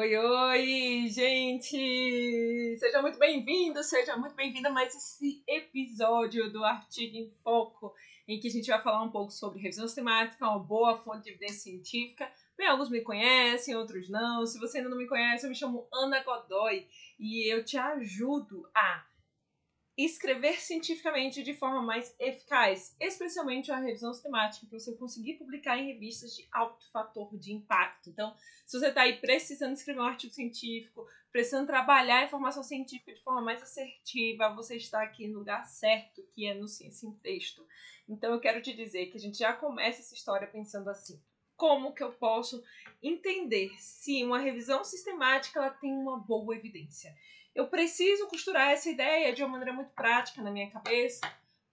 Oi, 0.00 0.16
oi, 0.16 1.08
gente! 1.10 2.74
Seja 2.78 3.02
muito 3.02 3.18
bem-vindo, 3.18 3.84
seja 3.84 4.16
muito 4.16 4.34
bem-vinda 4.34 4.70
a 4.70 4.72
mais 4.72 4.94
esse 4.94 5.44
episódio 5.46 6.50
do 6.50 6.64
Artigo 6.64 7.18
em 7.18 7.30
Foco, 7.44 7.92
em 8.26 8.40
que 8.40 8.48
a 8.48 8.50
gente 8.50 8.70
vai 8.70 8.82
falar 8.82 9.02
um 9.02 9.10
pouco 9.10 9.30
sobre 9.30 9.60
revisão 9.60 9.86
sistemática, 9.86 10.48
uma 10.48 10.58
boa 10.58 10.96
fonte 10.96 11.24
de 11.24 11.30
evidência 11.32 11.64
científica. 11.64 12.32
Bem, 12.56 12.66
alguns 12.66 12.88
me 12.88 13.02
conhecem, 13.02 13.76
outros 13.76 14.08
não. 14.08 14.46
Se 14.46 14.58
você 14.58 14.78
ainda 14.78 14.88
não 14.88 14.96
me 14.96 15.06
conhece, 15.06 15.44
eu 15.44 15.50
me 15.50 15.54
chamo 15.54 15.86
Ana 15.92 16.22
Godoy 16.22 16.88
e 17.18 17.52
eu 17.52 17.62
te 17.62 17.76
ajudo 17.76 18.66
a 18.74 19.04
escrever 20.04 20.60
cientificamente 20.60 21.42
de 21.42 21.54
forma 21.54 21.82
mais 21.82 22.14
eficaz, 22.18 22.94
especialmente 23.00 23.70
a 23.70 23.78
revisão 23.78 24.12
sistemática, 24.12 24.66
para 24.66 24.78
você 24.78 24.94
conseguir 24.96 25.34
publicar 25.34 25.78
em 25.78 25.92
revistas 25.92 26.34
de 26.34 26.48
alto 26.52 26.90
fator 26.90 27.36
de 27.36 27.52
impacto. 27.52 28.08
Então, 28.08 28.34
se 28.64 28.78
você 28.78 28.88
está 28.88 29.02
aí 29.02 29.20
precisando 29.20 29.74
escrever 29.74 30.00
um 30.00 30.04
artigo 30.04 30.32
científico, 30.32 31.06
precisando 31.32 31.66
trabalhar 31.66 32.18
a 32.18 32.24
informação 32.24 32.62
científica 32.62 33.12
de 33.12 33.22
forma 33.22 33.42
mais 33.42 33.62
assertiva, 33.62 34.54
você 34.54 34.76
está 34.76 35.02
aqui 35.02 35.26
no 35.26 35.40
lugar 35.40 35.64
certo, 35.64 36.22
que 36.34 36.46
é 36.46 36.54
no 36.54 36.68
Ciência 36.68 37.06
em 37.06 37.12
Texto. 37.14 37.66
Então, 38.08 38.32
eu 38.32 38.40
quero 38.40 38.62
te 38.62 38.72
dizer 38.72 39.06
que 39.06 39.16
a 39.16 39.20
gente 39.20 39.38
já 39.38 39.52
começa 39.52 40.00
essa 40.00 40.14
história 40.14 40.46
pensando 40.46 40.88
assim. 40.88 41.20
Como 41.56 41.92
que 41.92 42.02
eu 42.02 42.12
posso 42.12 42.62
entender 43.02 43.70
se 43.78 44.24
uma 44.24 44.38
revisão 44.38 44.82
sistemática 44.82 45.60
ela 45.60 45.70
tem 45.70 45.92
uma 45.92 46.18
boa 46.18 46.56
evidência? 46.56 47.14
Eu 47.60 47.68
preciso 47.68 48.26
costurar 48.26 48.70
essa 48.70 48.88
ideia 48.88 49.34
de 49.34 49.42
uma 49.42 49.50
maneira 49.50 49.74
muito 49.74 49.90
prática 49.90 50.40
na 50.40 50.50
minha 50.50 50.70
cabeça, 50.70 51.20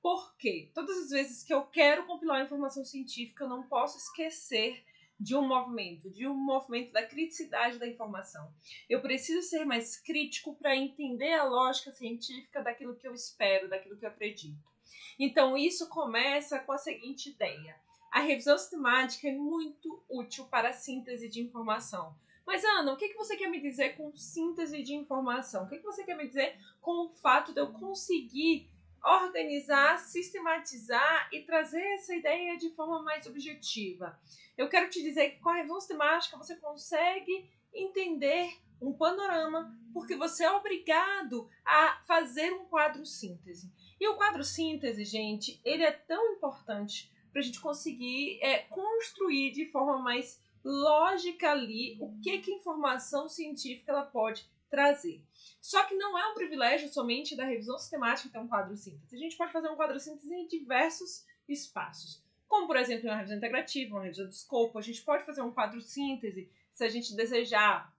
porque 0.01 0.69
todas 0.73 0.97
as 0.97 1.09
vezes 1.11 1.43
que 1.43 1.53
eu 1.53 1.63
quero 1.63 2.05
compilar 2.05 2.43
informação 2.43 2.83
científica, 2.83 3.45
eu 3.45 3.49
não 3.49 3.63
posso 3.63 3.97
esquecer 3.97 4.83
de 5.17 5.33
um 5.33 5.47
movimento, 5.47 6.09
de 6.11 6.27
um 6.27 6.35
movimento 6.35 6.91
da 6.91 7.07
criticidade 7.07 7.79
da 7.79 7.87
informação. 7.87 8.53
Eu 8.89 9.01
preciso 9.01 9.47
ser 9.47 9.63
mais 9.63 9.97
crítico 9.97 10.53
para 10.55 10.75
entender 10.75 11.33
a 11.33 11.45
lógica 11.45 11.93
científica 11.93 12.61
daquilo 12.61 12.95
que 12.95 13.07
eu 13.07 13.13
espero, 13.13 13.69
daquilo 13.69 13.97
que 13.97 14.05
eu 14.05 14.09
acredito. 14.09 14.61
Então, 15.17 15.57
isso 15.57 15.87
começa 15.87 16.59
com 16.59 16.73
a 16.73 16.77
seguinte 16.77 17.29
ideia: 17.29 17.79
a 18.11 18.19
revisão 18.19 18.57
sistemática 18.57 19.29
é 19.29 19.31
muito 19.31 20.03
útil 20.09 20.45
para 20.47 20.69
a 20.69 20.73
síntese 20.73 21.29
de 21.29 21.41
informação 21.41 22.13
mas, 22.47 22.63
Ana, 22.63 22.93
o 22.93 22.95
que, 22.95 23.09
que 23.09 23.17
você 23.17 23.35
quer 23.35 23.49
me 23.49 23.59
dizer 23.59 23.97
com 23.97 24.15
síntese 24.15 24.81
de 24.81 24.95
informação? 24.95 25.65
O 25.65 25.67
que, 25.67 25.79
que 25.79 25.83
você 25.83 26.05
quer 26.05 26.15
me 26.15 26.25
dizer 26.25 26.57
com 26.79 27.05
o 27.05 27.09
fato 27.09 27.53
de 27.53 27.59
eu 27.59 27.73
conseguir 27.73 28.69
organizar, 29.03 29.99
sistematizar 29.99 31.27
e 31.33 31.41
trazer 31.41 31.83
essa 31.95 32.15
ideia 32.15 32.57
de 32.57 32.69
forma 32.69 33.03
mais 33.03 33.27
objetiva? 33.27 34.17
Eu 34.57 34.69
quero 34.69 34.89
te 34.89 35.03
dizer 35.03 35.31
que 35.31 35.41
com 35.41 35.49
a 35.49 35.55
revisão 35.55 35.77
sistemática 35.81 36.37
você 36.37 36.55
consegue 36.55 37.51
entender 37.73 38.57
um 38.81 38.93
panorama, 38.93 39.77
porque 39.93 40.15
você 40.15 40.45
é 40.45 40.51
obrigado 40.51 41.49
a 41.65 42.01
fazer 42.07 42.53
um 42.53 42.63
quadro 42.63 43.05
síntese. 43.05 43.69
E 43.99 44.07
o 44.07 44.15
quadro 44.15 44.45
síntese, 44.45 45.03
gente, 45.03 45.59
ele 45.65 45.83
é 45.83 45.91
tão 45.91 46.31
importante 46.31 47.11
para 47.29 47.41
a 47.41 47.43
gente 47.43 47.59
conseguir 47.59 48.39
é, 48.41 48.59
construir 48.59 49.51
de 49.51 49.65
forma 49.65 49.99
mais 49.99 50.41
lógica 50.67 51.51
ali 51.51 51.97
o 52.01 52.19
que 52.21 52.39
que 52.39 52.51
informação 52.51 53.29
científica 53.29 53.91
ela 53.91 54.03
pode 54.03 54.45
trazer. 54.69 55.23
Só 55.61 55.83
que 55.85 55.95
não 55.95 56.17
é 56.17 56.29
um 56.29 56.33
privilégio 56.33 56.89
somente 56.89 57.37
da 57.37 57.45
revisão 57.45 57.77
sistemática 57.79 58.29
ter 58.29 58.39
um 58.39 58.49
quadro 58.49 58.75
síntese. 58.75 59.15
A 59.15 59.19
gente 59.19 59.37
pode 59.37 59.53
fazer 59.53 59.69
um 59.69 59.77
quadro 59.77 59.97
síntese 59.97 60.33
em 60.33 60.45
diversos 60.45 61.25
espaços. 61.47 62.21
Como, 62.49 62.67
por 62.67 62.75
exemplo, 62.75 63.07
em 63.07 63.09
uma 63.09 63.15
revisão 63.15 63.37
integrativa, 63.37 63.95
uma 63.95 64.03
revisão 64.03 64.27
de 64.27 64.35
escopo, 64.35 64.77
a 64.77 64.81
gente 64.81 65.01
pode 65.03 65.25
fazer 65.25 65.41
um 65.41 65.51
quadro 65.51 65.81
síntese 65.81 66.51
se 66.73 66.83
a 66.83 66.89
gente 66.89 67.15
desejar 67.15 67.93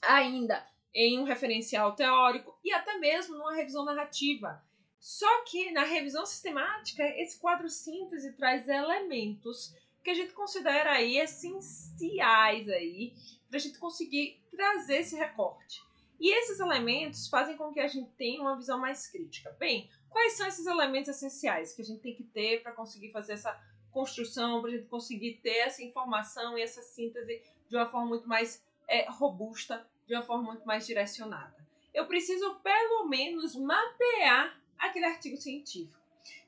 ainda 0.00 0.64
em 0.94 1.18
um 1.18 1.24
referencial 1.24 1.94
teórico 1.94 2.56
e 2.64 2.72
até 2.72 2.98
mesmo 2.98 3.36
numa 3.36 3.54
revisão 3.54 3.84
narrativa. 3.84 4.64
Só 4.98 5.44
que 5.44 5.70
na 5.72 5.84
revisão 5.84 6.24
sistemática, 6.24 7.02
esse 7.20 7.38
quadro 7.38 7.68
síntese 7.68 8.32
traz 8.32 8.68
elementos 8.68 9.74
que 10.06 10.10
a 10.12 10.14
gente 10.14 10.34
considera 10.34 10.92
aí 10.92 11.18
essenciais 11.18 12.68
aí 12.68 13.12
para 13.48 13.56
a 13.56 13.60
gente 13.60 13.76
conseguir 13.76 14.40
trazer 14.52 14.98
esse 14.98 15.16
recorte. 15.16 15.82
E 16.20 16.32
esses 16.32 16.60
elementos 16.60 17.26
fazem 17.26 17.56
com 17.56 17.72
que 17.72 17.80
a 17.80 17.88
gente 17.88 18.08
tenha 18.12 18.40
uma 18.40 18.56
visão 18.56 18.78
mais 18.78 19.08
crítica. 19.08 19.50
Bem, 19.58 19.90
quais 20.08 20.34
são 20.34 20.46
esses 20.46 20.64
elementos 20.64 21.08
essenciais 21.08 21.74
que 21.74 21.82
a 21.82 21.84
gente 21.84 22.02
tem 22.02 22.14
que 22.14 22.22
ter 22.22 22.62
para 22.62 22.70
conseguir 22.70 23.10
fazer 23.10 23.32
essa 23.32 23.60
construção, 23.90 24.60
para 24.60 24.70
a 24.70 24.74
gente 24.74 24.86
conseguir 24.86 25.40
ter 25.42 25.56
essa 25.56 25.82
informação 25.82 26.56
e 26.56 26.62
essa 26.62 26.82
síntese 26.82 27.42
de 27.68 27.76
uma 27.76 27.90
forma 27.90 28.06
muito 28.06 28.28
mais 28.28 28.64
é, 28.86 29.10
robusta, 29.10 29.84
de 30.06 30.14
uma 30.14 30.22
forma 30.22 30.44
muito 30.44 30.64
mais 30.64 30.86
direcionada? 30.86 31.66
Eu 31.92 32.06
preciso 32.06 32.54
pelo 32.60 33.08
menos 33.08 33.56
mapear 33.56 34.56
aquele 34.78 35.06
artigo 35.06 35.36
científico. 35.36 35.95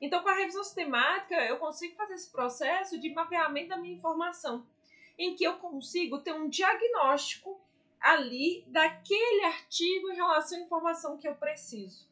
Então, 0.01 0.21
com 0.21 0.29
a 0.29 0.35
revisão 0.35 0.63
sistemática, 0.63 1.35
eu 1.45 1.57
consigo 1.57 1.95
fazer 1.95 2.13
esse 2.13 2.31
processo 2.31 2.99
de 2.99 3.13
mapeamento 3.13 3.69
da 3.69 3.77
minha 3.77 3.95
informação, 3.95 4.65
em 5.17 5.35
que 5.35 5.43
eu 5.43 5.57
consigo 5.57 6.19
ter 6.19 6.33
um 6.33 6.49
diagnóstico 6.49 7.59
ali 7.99 8.63
daquele 8.67 9.43
artigo 9.43 10.09
em 10.09 10.15
relação 10.15 10.57
à 10.57 10.61
informação 10.61 11.17
que 11.17 11.27
eu 11.27 11.35
preciso. 11.35 12.07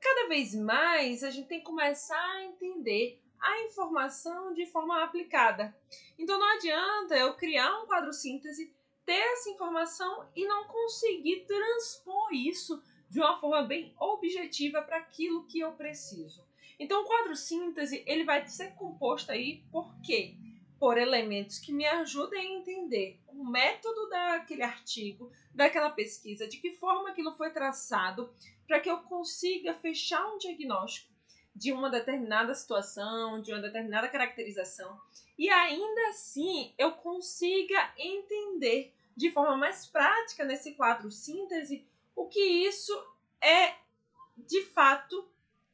Cada 0.00 0.28
vez 0.28 0.54
mais 0.54 1.22
a 1.22 1.30
gente 1.30 1.48
tem 1.48 1.58
que 1.58 1.66
começar 1.66 2.18
a 2.18 2.44
entender 2.44 3.20
a 3.40 3.62
informação 3.62 4.52
de 4.54 4.66
forma 4.66 5.02
aplicada. 5.02 5.76
Então 6.18 6.38
não 6.38 6.56
adianta 6.56 7.16
eu 7.16 7.34
criar 7.34 7.82
um 7.82 7.86
quadro 7.86 8.12
síntese, 8.12 8.72
ter 9.04 9.12
essa 9.12 9.50
informação 9.50 10.28
e 10.34 10.46
não 10.46 10.64
conseguir 10.64 11.44
transpor 11.46 12.32
isso 12.32 12.82
de 13.08 13.20
uma 13.20 13.38
forma 13.40 13.62
bem 13.62 13.94
objetiva 13.98 14.82
para 14.82 14.98
aquilo 14.98 15.46
que 15.46 15.60
eu 15.60 15.72
preciso. 15.72 16.47
Então, 16.78 17.02
o 17.02 17.06
quadro 17.06 17.34
síntese 17.34 18.02
ele 18.06 18.24
vai 18.24 18.46
ser 18.46 18.74
composto 18.74 19.32
aí 19.32 19.64
por 19.70 20.00
quê? 20.00 20.36
Por 20.78 20.96
elementos 20.96 21.58
que 21.58 21.72
me 21.72 21.84
ajudem 21.84 22.40
a 22.40 22.58
entender 22.58 23.18
o 23.26 23.44
método 23.44 24.08
daquele 24.08 24.62
artigo, 24.62 25.32
daquela 25.52 25.90
pesquisa, 25.90 26.46
de 26.46 26.58
que 26.58 26.74
forma 26.74 27.10
aquilo 27.10 27.36
foi 27.36 27.50
traçado, 27.50 28.32
para 28.66 28.78
que 28.78 28.88
eu 28.88 28.98
consiga 28.98 29.74
fechar 29.74 30.24
um 30.32 30.38
diagnóstico 30.38 31.12
de 31.54 31.72
uma 31.72 31.90
determinada 31.90 32.54
situação, 32.54 33.40
de 33.40 33.52
uma 33.52 33.60
determinada 33.60 34.08
caracterização, 34.08 35.00
e 35.36 35.50
ainda 35.50 36.08
assim 36.10 36.72
eu 36.78 36.92
consiga 36.92 37.92
entender 37.96 38.94
de 39.16 39.32
forma 39.32 39.56
mais 39.56 39.86
prática 39.86 40.44
nesse 40.44 40.74
quadro 40.74 41.10
síntese 41.10 41.84
o 42.14 42.26
que 42.26 42.40
isso 42.40 42.92
é 43.40 43.74
de 44.36 44.62
fato 44.66 45.28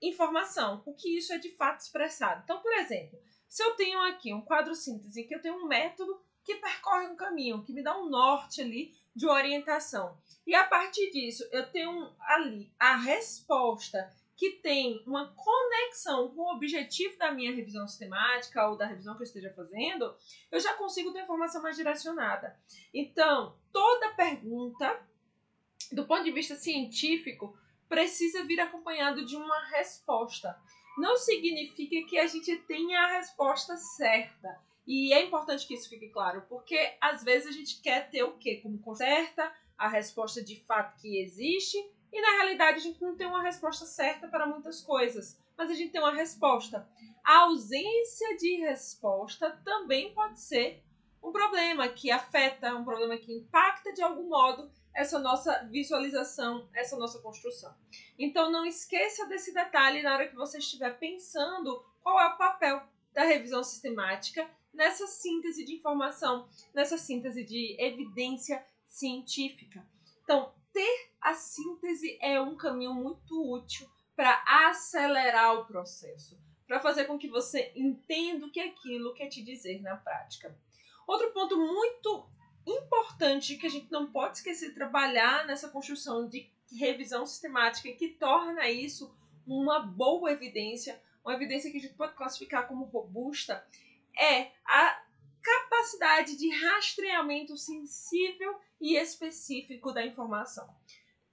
informação, 0.09 0.83
o 0.87 0.95
que 0.95 1.17
isso 1.17 1.33
é 1.33 1.39
de 1.39 1.51
fato 1.51 1.81
expressado. 1.81 2.43
Então, 2.45 2.61
por 2.61 2.73
exemplo, 2.75 3.19
se 3.49 3.63
eu 3.63 3.75
tenho 3.75 4.01
aqui 4.01 4.33
um 4.33 4.41
quadro 4.41 4.75
síntese 4.75 5.25
que 5.25 5.35
eu 5.35 5.41
tenho 5.41 5.57
um 5.57 5.67
método 5.67 6.21
que 6.45 6.57
percorre 6.57 7.07
um 7.07 7.17
caminho, 7.17 7.63
que 7.63 7.73
me 7.73 7.83
dá 7.83 7.99
um 7.99 8.09
norte 8.09 8.61
ali 8.61 8.95
de 9.15 9.27
orientação. 9.27 10.19
E 10.47 10.55
a 10.55 10.65
partir 10.65 11.11
disso, 11.11 11.49
eu 11.51 11.71
tenho 11.71 12.13
ali 12.21 12.71
a 12.79 12.97
resposta 12.97 14.13
que 14.37 14.51
tem 14.51 15.03
uma 15.07 15.33
conexão 15.35 16.29
com 16.35 16.43
o 16.43 16.55
objetivo 16.55 17.17
da 17.17 17.31
minha 17.31 17.55
revisão 17.55 17.87
sistemática 17.87 18.69
ou 18.69 18.77
da 18.77 18.87
revisão 18.87 19.15
que 19.15 19.23
eu 19.23 19.27
esteja 19.27 19.53
fazendo, 19.55 20.15
eu 20.51 20.61
já 20.61 20.75
consigo 20.75 21.13
ter 21.13 21.23
informação 21.23 21.63
mais 21.63 21.77
direcionada. 21.77 22.59
Então, 22.93 23.57
toda 23.73 24.15
pergunta, 24.15 25.01
do 25.93 26.05
ponto 26.05 26.25
de 26.25 26.33
vista 26.33 26.57
científico, 26.57 27.57
precisa 27.89 28.45
vir 28.45 28.61
acompanhado 28.61 29.25
de 29.25 29.37
uma 29.37 29.59
resposta. 29.71 30.59
Não 30.97 31.17
significa 31.17 32.09
que 32.09 32.19
a 32.19 32.27
gente 32.27 32.57
tenha 32.57 33.01
a 33.01 33.19
resposta 33.19 33.77
certa. 33.77 34.61
E 34.87 35.13
é 35.13 35.23
importante 35.23 35.67
que 35.67 35.75
isso 35.75 35.89
fique 35.89 36.09
claro, 36.09 36.45
porque 36.49 36.95
às 37.01 37.25
vezes 37.25 37.49
a 37.49 37.53
gente 37.53 37.81
quer 37.81 38.11
ter 38.11 38.23
o 38.23 38.37
quê? 38.37 38.61
Como 38.63 38.95
certa, 38.95 39.53
a 39.79 39.89
resposta 39.89 40.43
de 40.43 40.63
fato 40.65 41.01
que 41.01 41.19
existe, 41.21 41.77
e 42.13 42.21
na 42.21 42.37
realidade 42.37 42.79
a 42.79 42.83
gente 42.83 43.03
não 43.03 43.17
tem 43.17 43.27
uma 43.27 43.43
resposta 43.43 43.87
certa 43.87 44.29
para 44.29 44.47
muitas 44.47 44.81
coisas, 44.81 45.41
mas 45.57 45.71
a 45.71 45.75
gente 45.75 45.91
tem 45.91 46.01
uma 46.01 46.15
resposta. 46.15 46.87
A 47.25 47.39
ausência 47.41 48.37
de 48.37 48.57
resposta 48.61 49.51
também 49.65 50.13
pode 50.15 50.41
ser 50.41 50.83
um 51.23 51.33
problema 51.33 51.89
que 51.89 52.11
afeta, 52.11 52.77
um 52.77 52.85
problema 52.85 53.17
que 53.17 53.33
impacta 53.33 53.93
de 53.93 54.03
algum 54.03 54.29
modo 54.29 54.71
essa 54.95 55.19
nossa 55.19 55.65
visualização, 55.65 56.69
essa 56.73 56.97
nossa 56.97 57.19
construção. 57.19 57.75
Então 58.19 58.51
não 58.51 58.65
esqueça 58.65 59.27
desse 59.27 59.53
detalhe 59.53 60.03
na 60.03 60.15
hora 60.15 60.29
que 60.29 60.37
você 60.37 60.59
estiver 60.59 60.99
pensando 60.99 61.85
qual 62.03 62.21
é 62.21 62.27
o 62.29 62.39
papel 62.39 62.83
da 63.13 63.25
revisão 63.25 63.63
sistemática 63.63 64.49
nessa 64.73 65.07
síntese 65.07 65.65
de 65.65 65.75
informação, 65.75 66.49
nessa 66.73 66.99
síntese 66.99 67.45
de 67.45 67.77
evidência 67.79 68.65
científica. 68.89 69.87
Então, 70.23 70.53
ter 70.73 71.13
a 71.21 71.35
síntese 71.35 72.19
é 72.21 72.41
um 72.41 72.57
caminho 72.57 72.95
muito 72.95 73.53
útil 73.53 73.89
para 74.17 74.43
acelerar 74.69 75.55
o 75.55 75.65
processo, 75.65 76.39
para 76.67 76.81
fazer 76.81 77.05
com 77.05 77.19
que 77.19 77.29
você 77.29 77.73
entenda 77.75 78.47
o 78.47 78.51
que 78.51 78.61
aquilo 78.61 79.15
quer 79.15 79.29
te 79.29 79.43
dizer 79.43 79.81
na 79.81 79.97
prática. 79.97 80.57
Outro 81.07 81.31
ponto 81.33 81.57
muito 81.57 82.29
importante 82.67 83.57
que 83.57 83.67
a 83.67 83.71
gente 83.71 83.91
não 83.91 84.11
pode 84.11 84.39
esquecer 84.39 84.69
de 84.69 84.75
trabalhar 84.75 85.47
nessa 85.47 85.69
construção 85.69 86.29
de 86.29 86.51
revisão 86.73 87.27
sistemática 87.27 87.93
que 87.93 88.09
torna 88.09 88.69
isso 88.69 89.15
uma 89.47 89.81
boa 89.81 90.33
evidência, 90.33 91.01
uma 91.25 91.35
evidência 91.35 91.71
que 91.71 91.77
a 91.77 91.81
gente 91.81 91.95
pode 91.95 92.15
classificar 92.15 92.67
como 92.67 92.85
robusta, 92.85 93.65
é 94.19 94.51
a 94.65 95.03
capacidade 95.43 96.37
de 96.37 96.49
rastreamento 96.49 97.57
sensível 97.57 98.59
e 98.81 98.97
específico 98.97 99.93
da 99.93 100.05
informação. 100.05 100.69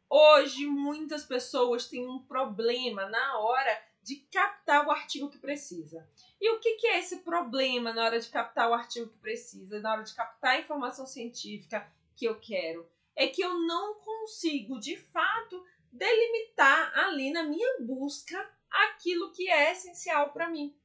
Hoje, 0.09 0.65
muitas 0.65 1.23
pessoas 1.23 1.87
têm 1.87 2.05
um 2.05 2.19
problema 2.19 3.07
na 3.07 3.39
hora 3.39 3.81
de 4.03 4.15
captar 4.31 4.85
o 4.85 4.91
artigo 4.91 5.29
que 5.29 5.37
precisa. 5.37 6.07
E 6.39 6.49
o 6.51 6.59
que, 6.59 6.75
que 6.75 6.87
é 6.87 6.99
esse 6.99 7.17
problema 7.17 7.93
na 7.93 8.03
hora 8.03 8.19
de 8.19 8.29
captar 8.29 8.69
o 8.69 8.73
artigo 8.73 9.09
que 9.09 9.17
precisa, 9.19 9.79
na 9.79 9.93
hora 9.93 10.03
de 10.03 10.13
captar 10.13 10.55
a 10.55 10.59
informação 10.59 11.05
científica 11.05 11.87
que 12.15 12.25
eu 12.25 12.39
quero? 12.39 12.89
É 13.15 13.27
que 13.27 13.41
eu 13.41 13.59
não 13.59 13.95
consigo, 13.95 14.79
de 14.79 14.97
fato, 14.97 15.63
delimitar 15.91 16.97
ali 16.97 17.31
na 17.31 17.43
minha 17.43 17.79
busca 17.81 18.49
aquilo 18.69 19.31
que 19.31 19.49
é 19.49 19.71
essencial 19.71 20.31
para 20.31 20.49
mim. 20.49 20.75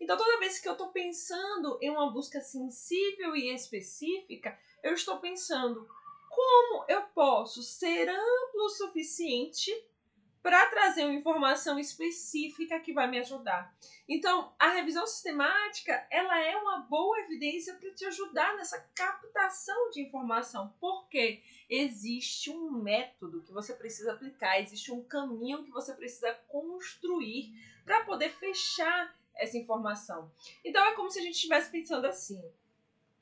Então, 0.00 0.16
toda 0.16 0.40
vez 0.40 0.58
que 0.58 0.68
eu 0.68 0.72
estou 0.72 0.88
pensando 0.88 1.78
em 1.80 1.90
uma 1.90 2.10
busca 2.10 2.40
sensível 2.40 3.36
e 3.36 3.54
específica, 3.54 4.58
eu 4.82 4.94
estou 4.94 5.18
pensando 5.18 5.88
como 6.28 6.84
eu 6.88 7.02
posso 7.14 7.62
ser 7.62 8.08
amplo 8.08 8.64
o 8.64 8.68
suficiente 8.68 9.70
para 10.44 10.66
trazer 10.66 11.04
uma 11.04 11.14
informação 11.14 11.78
específica 11.78 12.78
que 12.78 12.92
vai 12.92 13.08
me 13.08 13.18
ajudar. 13.18 13.74
Então, 14.06 14.54
a 14.58 14.68
revisão 14.68 15.06
sistemática, 15.06 16.06
ela 16.10 16.38
é 16.38 16.54
uma 16.54 16.80
boa 16.80 17.18
evidência 17.20 17.72
para 17.72 17.90
te 17.94 18.04
ajudar 18.04 18.54
nessa 18.54 18.78
captação 18.94 19.88
de 19.88 20.02
informação, 20.02 20.74
porque 20.78 21.42
existe 21.66 22.50
um 22.50 22.70
método 22.72 23.40
que 23.40 23.54
você 23.54 23.72
precisa 23.72 24.12
aplicar, 24.12 24.60
existe 24.60 24.92
um 24.92 25.02
caminho 25.02 25.64
que 25.64 25.70
você 25.70 25.94
precisa 25.94 26.34
construir 26.46 27.54
para 27.82 28.04
poder 28.04 28.28
fechar 28.28 29.16
essa 29.34 29.56
informação. 29.56 30.30
Então, 30.62 30.84
é 30.84 30.92
como 30.92 31.10
se 31.10 31.20
a 31.20 31.22
gente 31.22 31.36
estivesse 31.36 31.70
pensando 31.70 32.06
assim: 32.06 32.38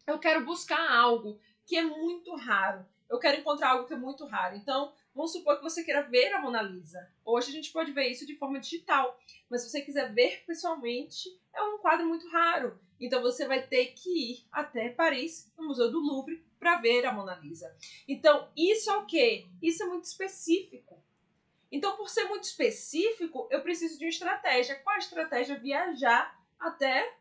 eu 0.09 0.19
quero 0.19 0.45
buscar 0.45 0.91
algo 0.91 1.39
que 1.65 1.77
é 1.77 1.85
muito 1.85 2.35
raro, 2.35 2.85
eu 3.09 3.21
quero 3.21 3.39
encontrar 3.39 3.71
algo 3.71 3.87
que 3.87 3.95
é 3.95 3.97
muito 3.97 4.27
raro. 4.27 4.57
Então, 4.57 4.93
Vamos 5.15 5.33
supor 5.33 5.57
que 5.57 5.63
você 5.63 5.85
queira 5.85 6.03
ver 6.03 6.33
a 6.33 6.41
Mona 6.41 6.63
Lisa. 6.63 7.11
Hoje 7.25 7.51
a 7.51 7.53
gente 7.53 7.71
pode 7.71 7.93
ver 7.93 8.09
isso 8.09 8.27
de 8.27 8.37
forma 8.37 8.59
digital, 8.59 9.19
mas 9.51 9.63
se 9.63 9.71
você 9.71 9.83
quiser 9.83 10.13
ver 10.13 10.43
pessoalmente, 10.47 11.29
é 11.55 11.63
um 11.63 11.79
quadro 11.79 12.07
muito 12.07 12.27
raro. 12.29 12.79
Então 12.99 13.21
você 13.21 13.47
vai 13.47 13.67
ter 13.67 13.89
que 13.89 14.33
ir 14.33 14.47
até 14.51 14.89
Paris, 14.89 15.53
no 15.59 15.67
Museu 15.67 15.91
do 15.91 16.01
Louvre, 16.01 16.43
para 16.59 16.81
ver 16.81 17.05
a 17.05 17.13
Mona 17.13 17.35
Lisa. 17.35 17.77
Então, 18.07 18.49
isso 18.57 18.89
é 18.89 18.97
o 18.97 19.05
quê? 19.05 19.47
Isso 19.61 19.83
é 19.83 19.87
muito 19.87 20.05
específico. 20.05 21.03
Então, 21.71 21.97
por 21.97 22.09
ser 22.09 22.25
muito 22.25 22.45
específico, 22.45 23.49
eu 23.51 23.63
preciso 23.63 23.99
de 23.99 24.05
uma 24.05 24.11
estratégia. 24.11 24.77
Qual 24.77 24.95
a 24.95 24.99
estratégia? 24.99 25.59
Viajar 25.59 26.41
até 26.61 27.17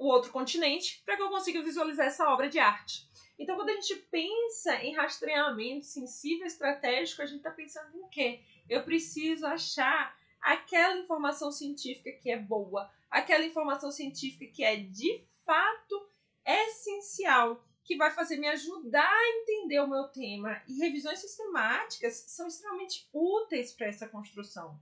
o 0.00 0.06
outro 0.06 0.32
continente 0.32 1.02
para 1.04 1.14
que 1.14 1.22
eu 1.22 1.28
consiga 1.28 1.62
visualizar 1.62 2.06
essa 2.06 2.26
obra 2.30 2.48
de 2.48 2.58
arte. 2.58 3.06
Então, 3.38 3.54
quando 3.54 3.68
a 3.68 3.74
gente 3.74 3.96
pensa 4.10 4.74
em 4.82 4.94
rastreamento 4.94 5.84
sensível 5.84 6.46
estratégico, 6.46 7.22
a 7.22 7.26
gente 7.26 7.38
está 7.38 7.50
pensando 7.50 7.96
em 7.96 8.08
quê? 8.08 8.40
Eu 8.68 8.82
preciso 8.82 9.46
achar 9.46 10.16
aquela 10.40 10.96
informação 10.96 11.52
científica 11.52 12.12
que 12.12 12.30
é 12.30 12.38
boa, 12.38 12.90
aquela 13.10 13.44
informação 13.44 13.90
científica 13.90 14.50
que 14.50 14.64
é 14.64 14.76
de 14.76 15.22
fato 15.44 16.08
essencial, 16.46 17.62
que 17.84 17.96
vai 17.96 18.10
fazer 18.10 18.36
me 18.36 18.48
ajudar 18.48 19.10
a 19.10 19.28
entender 19.38 19.80
o 19.80 19.88
meu 19.88 20.04
tema. 20.04 20.62
E 20.66 20.78
revisões 20.78 21.18
sistemáticas 21.18 22.24
são 22.28 22.46
extremamente 22.46 23.08
úteis 23.12 23.72
para 23.72 23.88
essa 23.88 24.08
construção. 24.08 24.78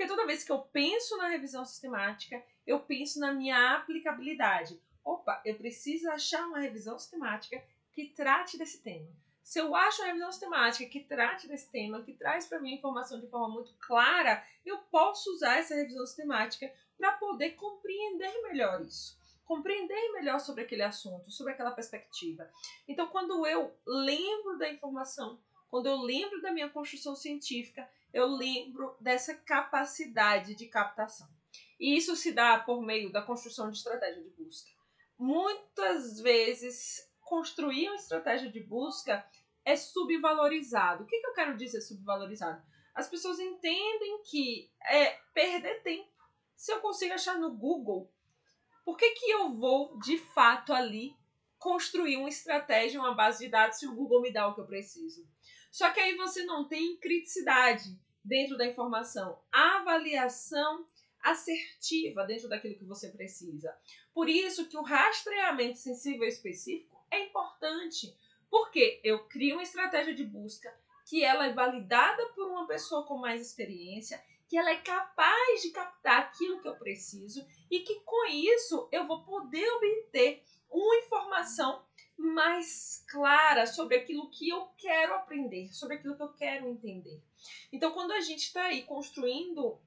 Porque 0.00 0.08
toda 0.08 0.26
vez 0.26 0.42
que 0.42 0.50
eu 0.50 0.60
penso 0.60 1.14
na 1.18 1.28
revisão 1.28 1.62
sistemática, 1.62 2.42
eu 2.66 2.80
penso 2.80 3.20
na 3.20 3.34
minha 3.34 3.74
aplicabilidade. 3.74 4.80
Opa, 5.04 5.42
eu 5.44 5.54
preciso 5.56 6.08
achar 6.08 6.46
uma 6.46 6.58
revisão 6.58 6.98
sistemática 6.98 7.62
que 7.92 8.06
trate 8.06 8.56
desse 8.56 8.82
tema. 8.82 9.14
Se 9.42 9.58
eu 9.58 9.76
acho 9.76 10.00
uma 10.00 10.06
revisão 10.06 10.32
sistemática 10.32 10.88
que 10.88 11.00
trate 11.00 11.46
desse 11.46 11.70
tema, 11.70 12.02
que 12.02 12.14
traz 12.14 12.46
para 12.46 12.60
mim 12.60 12.72
informação 12.72 13.20
de 13.20 13.26
forma 13.26 13.50
muito 13.50 13.74
clara, 13.74 14.42
eu 14.64 14.78
posso 14.78 15.30
usar 15.34 15.58
essa 15.58 15.74
revisão 15.74 16.06
sistemática 16.06 16.72
para 16.96 17.12
poder 17.18 17.50
compreender 17.50 18.32
melhor 18.44 18.80
isso. 18.80 19.18
Compreender 19.44 20.12
melhor 20.12 20.40
sobre 20.40 20.62
aquele 20.62 20.82
assunto, 20.82 21.30
sobre 21.30 21.52
aquela 21.52 21.72
perspectiva. 21.72 22.50
Então, 22.88 23.06
quando 23.08 23.46
eu 23.46 23.76
lembro 23.86 24.56
da 24.56 24.72
informação, 24.72 25.38
quando 25.68 25.88
eu 25.88 25.96
lembro 25.96 26.40
da 26.40 26.52
minha 26.52 26.70
construção 26.70 27.14
científica, 27.14 27.86
eu 28.12 28.26
lembro 28.26 28.96
dessa 29.00 29.34
capacidade 29.34 30.54
de 30.54 30.66
captação. 30.66 31.28
E 31.78 31.96
isso 31.96 32.14
se 32.16 32.32
dá 32.32 32.58
por 32.58 32.82
meio 32.82 33.10
da 33.10 33.22
construção 33.22 33.70
de 33.70 33.78
estratégia 33.78 34.22
de 34.22 34.30
busca. 34.30 34.70
Muitas 35.18 36.20
vezes 36.20 37.08
construir 37.20 37.88
uma 37.88 37.96
estratégia 37.96 38.50
de 38.50 38.60
busca 38.60 39.24
é 39.64 39.76
subvalorizado. 39.76 41.04
O 41.04 41.06
que, 41.06 41.18
que 41.18 41.26
eu 41.26 41.34
quero 41.34 41.56
dizer 41.56 41.80
subvalorizado? 41.80 42.62
As 42.94 43.08
pessoas 43.08 43.38
entendem 43.38 44.22
que 44.24 44.70
é 44.82 45.18
perder 45.32 45.82
tempo. 45.82 46.10
Se 46.56 46.72
eu 46.72 46.80
consigo 46.80 47.14
achar 47.14 47.38
no 47.38 47.56
Google, 47.56 48.10
por 48.84 48.96
que, 48.96 49.10
que 49.12 49.30
eu 49.30 49.54
vou 49.54 49.98
de 50.00 50.18
fato 50.18 50.72
ali 50.72 51.16
construir 51.58 52.16
uma 52.16 52.28
estratégia, 52.28 53.00
uma 53.00 53.14
base 53.14 53.44
de 53.44 53.50
dados 53.50 53.78
se 53.78 53.86
o 53.86 53.94
Google 53.94 54.22
me 54.22 54.32
dá 54.32 54.48
o 54.48 54.54
que 54.54 54.60
eu 54.60 54.66
preciso? 54.66 55.26
Só 55.70 55.90
que 55.90 56.00
aí 56.00 56.16
você 56.16 56.44
não 56.44 56.66
tem 56.66 56.96
criticidade 56.96 57.98
dentro 58.24 58.56
da 58.56 58.66
informação, 58.66 59.40
avaliação 59.50 60.86
assertiva 61.22 62.24
dentro 62.24 62.48
daquilo 62.48 62.76
que 62.76 62.84
você 62.84 63.08
precisa. 63.08 63.76
Por 64.12 64.28
isso 64.28 64.68
que 64.68 64.76
o 64.76 64.82
rastreamento 64.82 65.78
sensível 65.78 66.26
específico 66.26 66.98
é 67.10 67.24
importante, 67.24 68.16
porque 68.50 69.00
eu 69.04 69.26
crio 69.26 69.56
uma 69.56 69.62
estratégia 69.62 70.14
de 70.14 70.24
busca 70.24 70.74
que 71.06 71.24
ela 71.24 71.46
é 71.46 71.52
validada 71.52 72.26
por 72.34 72.48
uma 72.48 72.66
pessoa 72.66 73.04
com 73.04 73.18
mais 73.18 73.40
experiência, 73.40 74.22
que 74.48 74.56
ela 74.56 74.70
é 74.70 74.76
capaz 74.76 75.62
de 75.62 75.70
captar 75.70 76.20
aquilo 76.20 76.60
que 76.60 76.68
eu 76.68 76.76
preciso 76.76 77.46
e 77.70 77.80
que 77.80 78.00
com 78.00 78.26
isso 78.26 78.88
eu 78.90 79.06
vou 79.06 79.22
poder 79.24 79.68
obter 79.72 80.42
uma 80.70 80.96
informação 80.96 81.84
mais 82.20 83.04
clara 83.08 83.66
sobre 83.66 83.96
aquilo 83.96 84.30
que 84.30 84.48
eu 84.48 84.68
quero 84.76 85.14
aprender, 85.14 85.72
sobre 85.72 85.96
aquilo 85.96 86.16
que 86.16 86.22
eu 86.22 86.32
quero 86.32 86.68
entender. 86.68 87.20
Então, 87.72 87.92
quando 87.92 88.12
a 88.12 88.20
gente 88.20 88.44
está 88.44 88.64
aí 88.64 88.82
construindo 88.82 89.78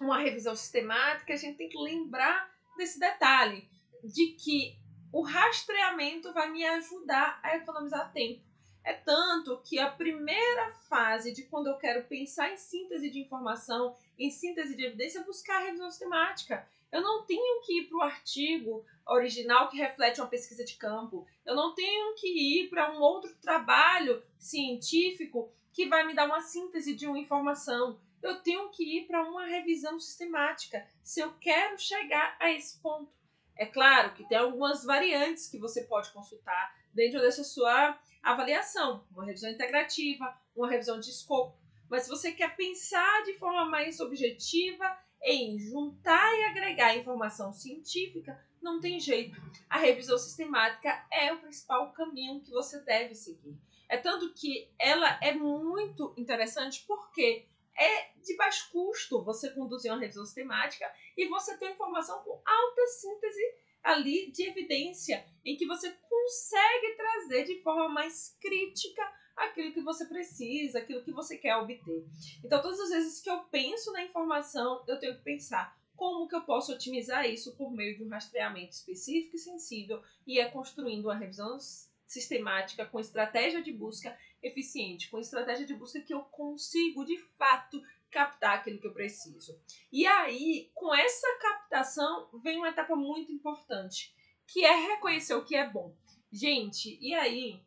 uma 0.00 0.18
revisão 0.18 0.54
sistemática, 0.54 1.32
a 1.32 1.36
gente 1.36 1.56
tem 1.56 1.68
que 1.68 1.78
lembrar 1.78 2.50
desse 2.76 2.98
detalhe 2.98 3.68
de 4.02 4.28
que 4.32 4.78
o 5.12 5.22
rastreamento 5.22 6.32
vai 6.32 6.50
me 6.50 6.64
ajudar 6.64 7.40
a 7.42 7.56
economizar 7.56 8.12
tempo. 8.12 8.44
É 8.84 8.92
tanto 8.92 9.60
que 9.64 9.80
a 9.80 9.90
primeira 9.90 10.72
fase 10.88 11.32
de 11.32 11.42
quando 11.44 11.66
eu 11.66 11.76
quero 11.76 12.04
pensar 12.04 12.52
em 12.52 12.56
síntese 12.56 13.10
de 13.10 13.18
informação, 13.18 13.96
em 14.16 14.30
síntese 14.30 14.76
de 14.76 14.84
evidência, 14.84 15.18
é 15.18 15.24
buscar 15.24 15.56
a 15.56 15.64
revisão 15.64 15.90
sistemática. 15.90 16.68
Eu 16.92 17.02
não 17.02 17.24
tenho 17.24 17.62
que 17.62 17.80
ir 17.80 17.88
para 17.88 17.98
o 17.98 18.02
artigo 18.02 18.84
original 19.06 19.68
que 19.68 19.76
reflete 19.76 20.20
uma 20.20 20.28
pesquisa 20.28 20.64
de 20.64 20.74
campo. 20.74 21.26
Eu 21.44 21.54
não 21.54 21.74
tenho 21.74 22.14
que 22.14 22.28
ir 22.28 22.68
para 22.68 22.92
um 22.92 23.00
outro 23.00 23.34
trabalho 23.36 24.22
científico 24.38 25.50
que 25.72 25.86
vai 25.86 26.06
me 26.06 26.14
dar 26.14 26.26
uma 26.26 26.40
síntese 26.40 26.94
de 26.94 27.06
uma 27.06 27.18
informação. 27.18 28.00
Eu 28.22 28.40
tenho 28.40 28.68
que 28.70 28.98
ir 28.98 29.06
para 29.06 29.22
uma 29.28 29.46
revisão 29.46 30.00
sistemática 30.00 30.86
se 31.02 31.20
eu 31.20 31.32
quero 31.34 31.78
chegar 31.78 32.36
a 32.40 32.50
esse 32.50 32.80
ponto. 32.80 33.12
É 33.56 33.66
claro 33.66 34.14
que 34.14 34.28
tem 34.28 34.38
algumas 34.38 34.84
variantes 34.84 35.48
que 35.48 35.58
você 35.58 35.84
pode 35.84 36.10
consultar 36.12 36.76
dentro 36.92 37.20
dessa 37.20 37.44
sua 37.44 37.98
avaliação, 38.22 39.06
uma 39.10 39.24
revisão 39.24 39.50
integrativa, 39.50 40.36
uma 40.54 40.68
revisão 40.68 40.98
de 40.98 41.10
escopo. 41.10 41.56
Mas 41.88 42.02
se 42.02 42.08
você 42.08 42.32
quer 42.32 42.56
pensar 42.56 43.24
de 43.24 43.34
forma 43.34 43.64
mais 43.66 44.00
objetiva 44.00 44.98
em 45.26 45.58
juntar 45.58 46.32
e 46.38 46.44
agregar 46.44 46.96
informação 46.96 47.52
científica, 47.52 48.40
não 48.62 48.80
tem 48.80 49.00
jeito. 49.00 49.36
A 49.68 49.76
revisão 49.76 50.16
sistemática 50.16 51.04
é 51.12 51.32
o 51.32 51.40
principal 51.40 51.92
caminho 51.92 52.40
que 52.40 52.52
você 52.52 52.80
deve 52.80 53.12
seguir. 53.14 53.58
É 53.88 53.96
tanto 53.96 54.32
que 54.34 54.70
ela 54.78 55.18
é 55.20 55.32
muito 55.34 56.14
interessante 56.16 56.84
porque 56.86 57.44
é 57.76 58.10
de 58.22 58.36
baixo 58.36 58.70
custo 58.70 59.22
você 59.22 59.50
conduzir 59.50 59.90
uma 59.90 60.00
revisão 60.00 60.24
sistemática 60.24 60.90
e 61.16 61.26
você 61.26 61.58
ter 61.58 61.72
informação 61.72 62.22
com 62.22 62.40
alta 62.44 62.86
síntese 62.86 63.42
ali 63.82 64.30
de 64.30 64.48
evidência, 64.48 65.24
em 65.44 65.56
que 65.56 65.66
você 65.66 65.90
consegue 65.90 66.94
trazer 66.96 67.44
de 67.44 67.62
forma 67.62 67.88
mais 67.88 68.36
crítica 68.40 69.02
aquilo 69.36 69.72
que 69.72 69.82
você 69.82 70.06
precisa, 70.06 70.78
aquilo 70.78 71.02
que 71.02 71.12
você 71.12 71.36
quer 71.36 71.56
obter. 71.56 72.06
Então, 72.44 72.62
todas 72.62 72.80
as 72.80 72.90
vezes 72.90 73.20
que 73.20 73.30
eu 73.30 73.40
penso 73.44 73.92
na 73.92 74.02
informação, 74.02 74.82
eu 74.88 74.98
tenho 74.98 75.16
que 75.16 75.22
pensar 75.22 75.76
como 75.94 76.28
que 76.28 76.34
eu 76.34 76.42
posso 76.42 76.72
otimizar 76.72 77.28
isso 77.28 77.56
por 77.56 77.70
meio 77.70 77.96
de 77.96 78.04
um 78.04 78.08
rastreamento 78.08 78.72
específico 78.72 79.36
e 79.36 79.38
sensível 79.38 80.02
e 80.26 80.38
é 80.38 80.48
construindo 80.50 81.06
uma 81.06 81.14
revisão 81.14 81.58
sistemática, 82.06 82.86
com 82.86 83.00
estratégia 83.00 83.62
de 83.62 83.72
busca 83.72 84.16
eficiente, 84.42 85.10
com 85.10 85.18
estratégia 85.18 85.66
de 85.66 85.74
busca 85.74 86.00
que 86.00 86.14
eu 86.14 86.20
consigo 86.20 87.04
de 87.04 87.18
fato 87.36 87.82
captar 88.10 88.58
aquilo 88.58 88.78
que 88.78 88.86
eu 88.86 88.92
preciso. 88.92 89.58
E 89.92 90.06
aí, 90.06 90.70
com 90.74 90.94
essa 90.94 91.26
captação, 91.40 92.28
vem 92.42 92.58
uma 92.58 92.68
etapa 92.68 92.94
muito 92.94 93.32
importante, 93.32 94.14
que 94.46 94.64
é 94.64 94.74
reconhecer 94.74 95.34
o 95.34 95.44
que 95.44 95.56
é 95.56 95.68
bom. 95.68 95.94
Gente, 96.30 96.96
e 97.00 97.14
aí? 97.14 97.60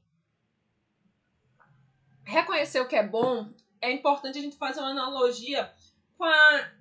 Reconhecer 2.30 2.80
o 2.80 2.88
que 2.88 2.96
é 2.96 3.02
bom 3.02 3.52
é 3.82 3.92
importante 3.92 4.38
a 4.38 4.42
gente 4.44 4.56
fazer 4.56 4.82
uma 4.82 4.92
analogia 4.92 5.74
com 6.16 6.24
a 6.24 6.72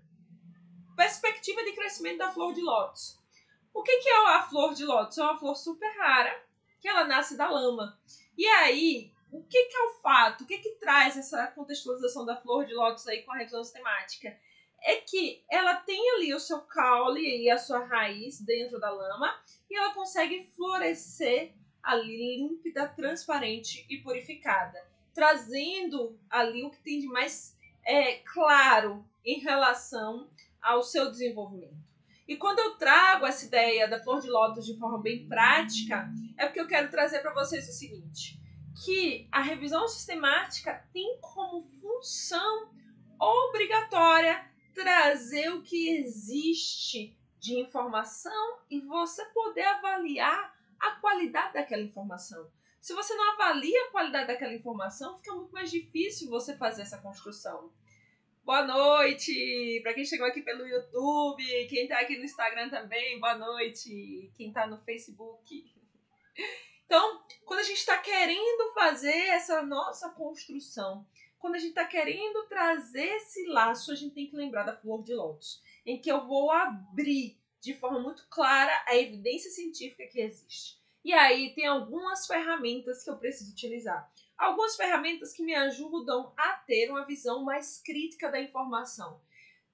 perspectiva 0.95 1.65
de 1.65 1.73
crescimento 1.73 2.19
da 2.19 2.31
flor 2.31 2.53
de 2.53 2.61
lótus. 2.61 3.19
O 3.73 3.83
que, 3.83 3.97
que 3.97 4.11
é 4.11 4.27
a 4.27 4.43
flor 4.43 4.75
de 4.75 4.85
lótus? 4.85 5.17
É 5.17 5.23
uma 5.23 5.39
flor 5.39 5.57
super 5.57 5.91
rara, 5.97 6.39
que 6.79 6.87
ela 6.87 7.07
nasce 7.07 7.35
da 7.35 7.49
lama. 7.49 7.99
E 8.37 8.45
aí, 8.47 9.11
o 9.33 9.43
que, 9.43 9.65
que 9.65 9.75
é 9.75 9.85
o 9.85 9.95
fato? 10.03 10.45
O 10.45 10.47
que, 10.47 10.59
que 10.59 10.73
traz 10.73 11.17
essa 11.17 11.47
contextualização 11.47 12.27
da 12.27 12.37
flor 12.37 12.67
de 12.67 12.75
lótus 12.75 13.09
aí 13.09 13.23
com 13.23 13.33
a 13.33 13.39
revisão 13.39 13.65
sistemática? 13.65 14.39
É 14.83 14.97
que 14.97 15.43
ela 15.51 15.77
tem 15.77 16.11
ali 16.17 16.35
o 16.35 16.41
seu 16.41 16.61
caule 16.61 17.45
e 17.45 17.49
a 17.49 17.57
sua 17.57 17.87
raiz 17.87 18.39
dentro 18.39 18.79
da 18.79 18.91
lama 18.91 19.35
e 19.71 19.75
ela 19.75 19.95
consegue 19.95 20.51
florescer 20.55 21.55
ali 21.83 22.37
límpida, 22.37 22.87
transparente 22.89 23.87
e 23.89 23.97
purificada, 24.03 24.79
trazendo 25.19 26.17
ali 26.31 26.63
o 26.63 26.71
que 26.71 26.81
tem 26.81 27.01
de 27.01 27.09
mais 27.09 27.59
é, 27.85 28.19
claro 28.19 29.05
em 29.25 29.41
relação 29.41 30.31
ao 30.63 30.81
seu 30.81 31.11
desenvolvimento. 31.11 31.75
E 32.29 32.37
quando 32.37 32.61
eu 32.61 32.77
trago 32.77 33.27
essa 33.27 33.45
ideia 33.45 33.89
da 33.89 34.01
flor 34.01 34.21
de 34.21 34.31
lótus 34.31 34.65
de 34.65 34.79
forma 34.79 35.03
bem 35.03 35.27
prática, 35.27 36.09
é 36.37 36.47
porque 36.47 36.61
eu 36.61 36.69
quero 36.69 36.89
trazer 36.89 37.19
para 37.19 37.35
vocês 37.35 37.69
o 37.69 37.73
seguinte: 37.73 38.41
que 38.85 39.27
a 39.33 39.41
revisão 39.41 39.89
sistemática 39.89 40.87
tem 40.93 41.19
como 41.21 41.69
função 41.81 42.71
obrigatória 43.19 44.49
trazer 44.73 45.49
o 45.49 45.63
que 45.63 45.97
existe 45.97 47.19
de 47.41 47.59
informação 47.59 48.59
e 48.71 48.81
você 48.83 49.25
poder 49.35 49.67
avaliar 49.67 50.55
a 50.79 50.93
qualidade 50.93 51.55
daquela 51.55 51.83
informação. 51.83 52.49
Se 52.89 52.95
você 52.95 53.15
não 53.15 53.33
avalia 53.33 53.85
a 53.85 53.91
qualidade 53.91 54.29
daquela 54.29 54.55
informação, 54.55 55.19
fica 55.19 55.35
muito 55.35 55.53
mais 55.53 55.71
difícil 55.71 56.31
você 56.31 56.57
fazer 56.57 56.81
essa 56.81 56.97
construção. 56.97 57.71
Boa 58.43 58.67
noite! 58.67 59.79
Para 59.83 59.93
quem 59.93 60.07
chegou 60.07 60.27
aqui 60.27 60.41
pelo 60.41 60.67
YouTube, 60.67 61.67
quem 61.69 61.83
está 61.83 62.01
aqui 62.01 62.17
no 62.17 62.25
Instagram 62.25 62.71
também, 62.71 63.21
boa 63.21 63.37
noite! 63.37 64.33
Quem 64.35 64.49
está 64.49 64.67
no 64.67 64.83
Facebook. 64.85 65.71
Então, 66.87 67.23
quando 67.45 67.61
a 67.61 67.63
gente 67.63 67.77
está 67.77 67.99
querendo 67.99 68.73
fazer 68.73 69.27
essa 69.27 69.61
nossa 69.61 70.09
construção, 70.09 71.07
quando 71.39 71.57
a 71.57 71.59
gente 71.59 71.73
está 71.73 71.85
querendo 71.85 72.47
trazer 72.47 73.17
esse 73.17 73.45
laço, 73.49 73.93
a 73.93 73.95
gente 73.95 74.15
tem 74.15 74.31
que 74.31 74.35
lembrar 74.35 74.63
da 74.63 74.75
flor 74.75 75.05
de 75.05 75.13
lótus, 75.13 75.63
em 75.85 76.01
que 76.01 76.11
eu 76.11 76.27
vou 76.27 76.51
abrir 76.51 77.39
de 77.61 77.75
forma 77.75 78.01
muito 78.01 78.27
clara 78.31 78.83
a 78.87 78.97
evidência 78.97 79.51
científica 79.51 80.07
que 80.07 80.23
existe. 80.23 80.79
E 81.09 81.13
aí 81.15 81.55
tem 81.55 81.65
algumas 81.65 82.27
ferramentas 82.27 83.03
que 83.03 83.09
eu 83.09 83.17
preciso 83.17 83.51
utilizar 83.51 84.13
algumas 84.37 84.77
ferramentas 84.77 85.33
que 85.33 85.43
me 85.43 85.55
ajudam 85.55 86.35
a 86.37 86.53
ter 86.53 86.91
uma 86.91 87.07
visão 87.07 87.43
mais 87.43 87.81
crítica 87.83 88.31
da 88.31 88.39
informação. 88.39 89.19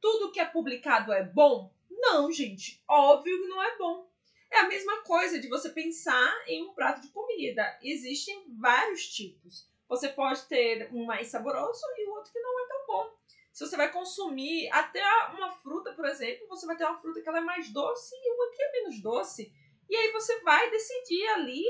Tudo 0.01 0.31
que 0.31 0.39
é 0.39 0.45
publicado 0.45 1.13
é 1.13 1.25
bom? 1.25 1.75
Não, 1.91 2.31
gente, 2.31 2.81
óbvio 2.87 3.37
que 3.37 3.49
não 3.49 3.61
é 3.61 3.77
bom. 3.77 4.09
É 4.49 4.61
a 4.61 4.69
mesma 4.69 5.03
coisa 5.03 5.41
de 5.41 5.49
você 5.49 5.71
pensar 5.71 6.33
em 6.47 6.63
um 6.63 6.73
prato 6.73 7.01
de 7.01 7.09
comida. 7.09 7.81
Existem 7.83 8.45
vários 8.57 9.09
tipos. 9.09 9.69
Você 9.89 10.11
pode 10.11 10.41
ter 10.45 10.89
um 10.93 11.05
mais 11.05 11.27
saboroso 11.27 11.83
e 11.99 12.07
o 12.07 12.13
outro 12.13 12.33
que 12.33 12.39
não 12.39 12.65
é 12.65 12.69
tão 12.69 12.87
bom. 12.87 13.11
Se 13.53 13.67
você 13.67 13.77
vai 13.77 13.91
consumir 13.91 14.69
até 14.71 15.03
uma 15.37 15.51
fruta, 15.51 15.93
por 15.95 16.05
exemplo, 16.05 16.47
você 16.47 16.65
vai 16.65 16.77
ter 16.77 16.85
uma 16.85 17.01
fruta 17.01 17.21
que 17.21 17.29
ela 17.29 17.39
é 17.39 17.41
mais 17.41 17.73
doce 17.73 18.15
e 18.15 18.31
uma 18.35 18.53
que 18.53 18.63
é 18.63 18.73
menos 18.73 19.03
doce. 19.03 19.53
E 19.89 19.97
aí 19.97 20.13
você 20.13 20.41
vai 20.41 20.71
decidir 20.71 21.27
ali 21.29 21.65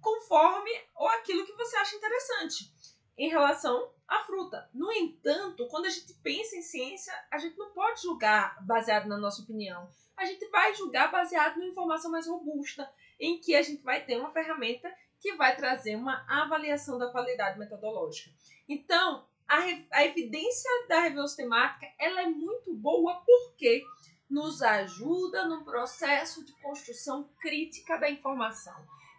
conforme 0.00 0.70
ou 0.96 1.06
aquilo 1.08 1.46
que 1.46 1.52
você 1.52 1.76
acha 1.76 1.96
interessante 1.96 2.72
em 3.16 3.28
relação 3.28 3.92
à 4.08 4.20
fruta. 4.24 4.68
No 4.74 4.90
entanto, 4.92 5.68
quando 5.68 5.86
a 5.86 5.90
gente 5.90 6.12
pensa 6.14 6.56
em 6.56 6.62
ciência, 6.62 7.12
a 7.30 7.38
gente 7.38 7.56
não 7.56 7.70
pode 7.70 8.02
julgar 8.02 8.56
baseado 8.66 9.06
na 9.06 9.16
nossa 9.16 9.42
opinião. 9.42 9.88
A 10.16 10.24
gente 10.24 10.46
vai 10.48 10.74
julgar 10.74 11.10
baseado 11.10 11.56
numa 11.56 11.70
informação 11.70 12.10
mais 12.10 12.26
robusta, 12.26 12.90
em 13.18 13.38
que 13.38 13.54
a 13.54 13.62
gente 13.62 13.82
vai 13.82 14.04
ter 14.04 14.18
uma 14.18 14.32
ferramenta 14.32 14.92
que 15.20 15.34
vai 15.34 15.54
trazer 15.56 15.94
uma 15.94 16.24
avaliação 16.28 16.98
da 16.98 17.10
qualidade 17.10 17.58
metodológica. 17.58 18.30
Então, 18.68 19.24
a, 19.48 19.58
a 19.92 20.04
evidência 20.04 20.70
da 20.88 21.00
revisão 21.00 21.26
sistemática 21.26 21.86
ela 21.98 22.22
é 22.22 22.26
muito 22.26 22.74
boa 22.74 23.22
porque 23.24 23.84
nos 24.32 24.62
ajuda 24.62 25.46
no 25.46 25.64
processo 25.64 26.44
de 26.44 26.52
construção 26.54 27.28
crítica 27.40 27.98
da 27.98 28.10
informação 28.10 28.74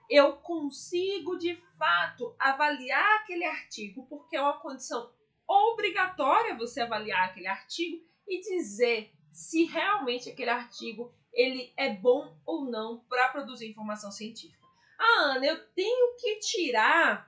eu 0.10 0.34
consigo 0.34 1.38
de 1.38 1.56
fato 1.78 2.36
avaliar 2.38 3.22
aquele 3.22 3.46
artigo, 3.46 4.06
porque 4.08 4.36
é 4.36 4.42
uma 4.42 4.60
condição 4.60 5.12
obrigatória 5.48 6.56
você 6.56 6.82
avaliar 6.82 7.30
aquele 7.30 7.48
artigo 7.48 8.04
e 8.28 8.40
dizer 8.42 9.12
se 9.32 9.64
realmente 9.66 10.30
aquele 10.30 10.50
artigo 10.50 11.14
ele 11.34 11.74
é 11.76 11.90
bom 11.90 12.38
ou 12.46 12.66
não 12.66 13.00
para 13.10 13.30
produzir 13.30 13.70
informação 13.70 14.12
científica. 14.12 14.64
Ah, 15.00 15.32
Ana, 15.36 15.46
eu 15.48 15.68
tenho 15.74 16.16
que 16.18 16.40
tirar 16.40 17.28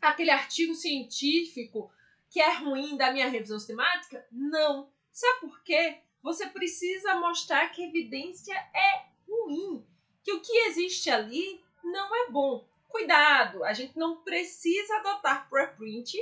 aquele 0.00 0.30
artigo 0.30 0.74
científico 0.74 1.92
que 2.30 2.40
é 2.40 2.54
ruim 2.58 2.96
da 2.96 3.12
minha 3.12 3.28
revisão 3.28 3.58
sistemática? 3.58 4.24
Não. 4.30 4.88
Sabe 5.10 5.40
por 5.40 5.62
quê? 5.64 6.03
Você 6.24 6.46
precisa 6.46 7.16
mostrar 7.16 7.68
que 7.68 7.84
a 7.84 7.86
evidência 7.86 8.54
é 8.54 9.04
ruim, 9.28 9.86
que 10.22 10.32
o 10.32 10.40
que 10.40 10.56
existe 10.68 11.10
ali 11.10 11.62
não 11.84 12.16
é 12.16 12.30
bom. 12.30 12.66
Cuidado, 12.88 13.62
a 13.62 13.74
gente 13.74 13.98
não 13.98 14.22
precisa 14.22 14.96
adotar 14.96 15.50
preprint 15.50 16.16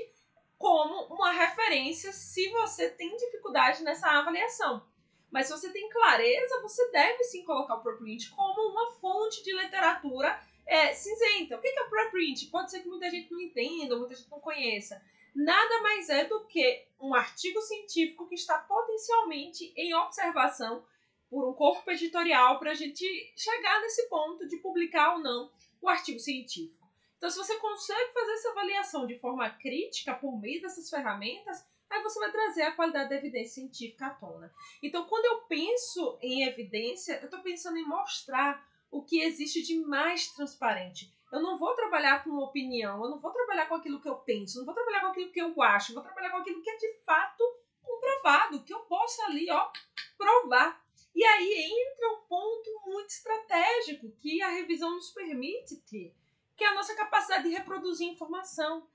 como 0.58 1.04
uma 1.04 1.30
referência 1.30 2.10
se 2.12 2.48
você 2.48 2.90
tem 2.90 3.16
dificuldade 3.16 3.84
nessa 3.84 4.10
avaliação. 4.10 4.84
Mas 5.30 5.46
se 5.46 5.52
você 5.52 5.70
tem 5.70 5.88
clareza, 5.88 6.60
você 6.62 6.90
deve 6.90 7.22
sim 7.22 7.44
colocar 7.44 7.76
o 7.76 7.82
preprint 7.82 8.28
como 8.30 8.72
uma 8.72 8.90
fonte 8.94 9.44
de 9.44 9.52
literatura 9.52 10.36
é, 10.66 10.92
cinzenta. 10.94 11.56
O 11.56 11.60
que 11.60 11.68
é 11.68 11.84
preprint? 11.84 12.46
Pode 12.46 12.72
ser 12.72 12.80
que 12.80 12.88
muita 12.88 13.08
gente 13.08 13.30
não 13.30 13.40
entenda, 13.40 13.96
muita 13.96 14.16
gente 14.16 14.28
não 14.28 14.40
conheça. 14.40 15.00
Nada 15.34 15.82
mais 15.82 16.08
é 16.08 16.24
do 16.24 16.44
que 16.44 16.86
um 17.00 17.14
artigo 17.14 17.60
científico 17.62 18.28
que 18.28 18.34
está 18.34 18.58
potencialmente 18.58 19.72
em 19.76 19.94
observação 19.94 20.84
por 21.30 21.48
um 21.48 21.54
corpo 21.54 21.90
editorial 21.90 22.58
para 22.58 22.72
a 22.72 22.74
gente 22.74 23.04
chegar 23.36 23.80
nesse 23.80 24.08
ponto 24.08 24.46
de 24.46 24.58
publicar 24.58 25.14
ou 25.14 25.20
não 25.20 25.50
o 25.80 25.88
artigo 25.88 26.18
científico. 26.18 26.86
Então, 27.16 27.30
se 27.30 27.38
você 27.38 27.56
consegue 27.58 28.12
fazer 28.12 28.32
essa 28.32 28.50
avaliação 28.50 29.06
de 29.06 29.18
forma 29.18 29.48
crítica 29.48 30.12
por 30.12 30.38
meio 30.38 30.60
dessas 30.60 30.90
ferramentas, 30.90 31.64
aí 31.88 32.02
você 32.02 32.18
vai 32.18 32.30
trazer 32.30 32.62
a 32.62 32.72
qualidade 32.72 33.10
da 33.10 33.16
evidência 33.16 33.54
científica 33.54 34.06
à 34.06 34.10
tona. 34.10 34.52
Então, 34.82 35.06
quando 35.06 35.24
eu 35.24 35.42
penso 35.42 36.18
em 36.20 36.44
evidência, 36.44 37.18
eu 37.20 37.26
estou 37.26 37.40
pensando 37.40 37.78
em 37.78 37.86
mostrar 37.86 38.66
o 38.90 39.02
que 39.02 39.22
existe 39.22 39.62
de 39.62 39.76
mais 39.76 40.28
transparente. 40.32 41.10
Eu 41.32 41.40
não 41.40 41.58
vou 41.58 41.74
trabalhar 41.74 42.22
com 42.22 42.36
opinião, 42.36 43.02
eu 43.02 43.10
não 43.10 43.18
vou 43.18 43.32
trabalhar 43.32 43.66
com 43.66 43.76
aquilo 43.76 43.98
que 43.98 44.08
eu 44.08 44.16
penso, 44.16 44.58
não 44.58 44.66
vou 44.66 44.74
trabalhar 44.74 45.00
com 45.00 45.06
aquilo 45.06 45.32
que 45.32 45.40
eu 45.40 45.62
acho, 45.62 45.90
eu 45.90 45.94
vou 45.94 46.04
trabalhar 46.04 46.30
com 46.30 46.36
aquilo 46.36 46.60
que 46.60 46.68
é 46.68 46.76
de 46.76 46.92
fato 47.06 47.42
comprovado, 47.82 48.62
que 48.62 48.74
eu 48.74 48.80
posso 48.80 49.22
ali, 49.22 49.50
ó, 49.50 49.70
provar. 50.18 50.84
E 51.14 51.24
aí 51.24 51.72
entra 51.72 52.12
um 52.12 52.26
ponto 52.28 52.82
muito 52.84 53.08
estratégico 53.08 54.10
que 54.20 54.42
a 54.42 54.50
revisão 54.50 54.90
nos 54.90 55.10
permite 55.10 55.76
ter, 55.90 56.14
que 56.54 56.64
é 56.64 56.68
a 56.68 56.74
nossa 56.74 56.94
capacidade 56.94 57.44
de 57.44 57.54
reproduzir 57.54 58.08
informação. 58.08 58.86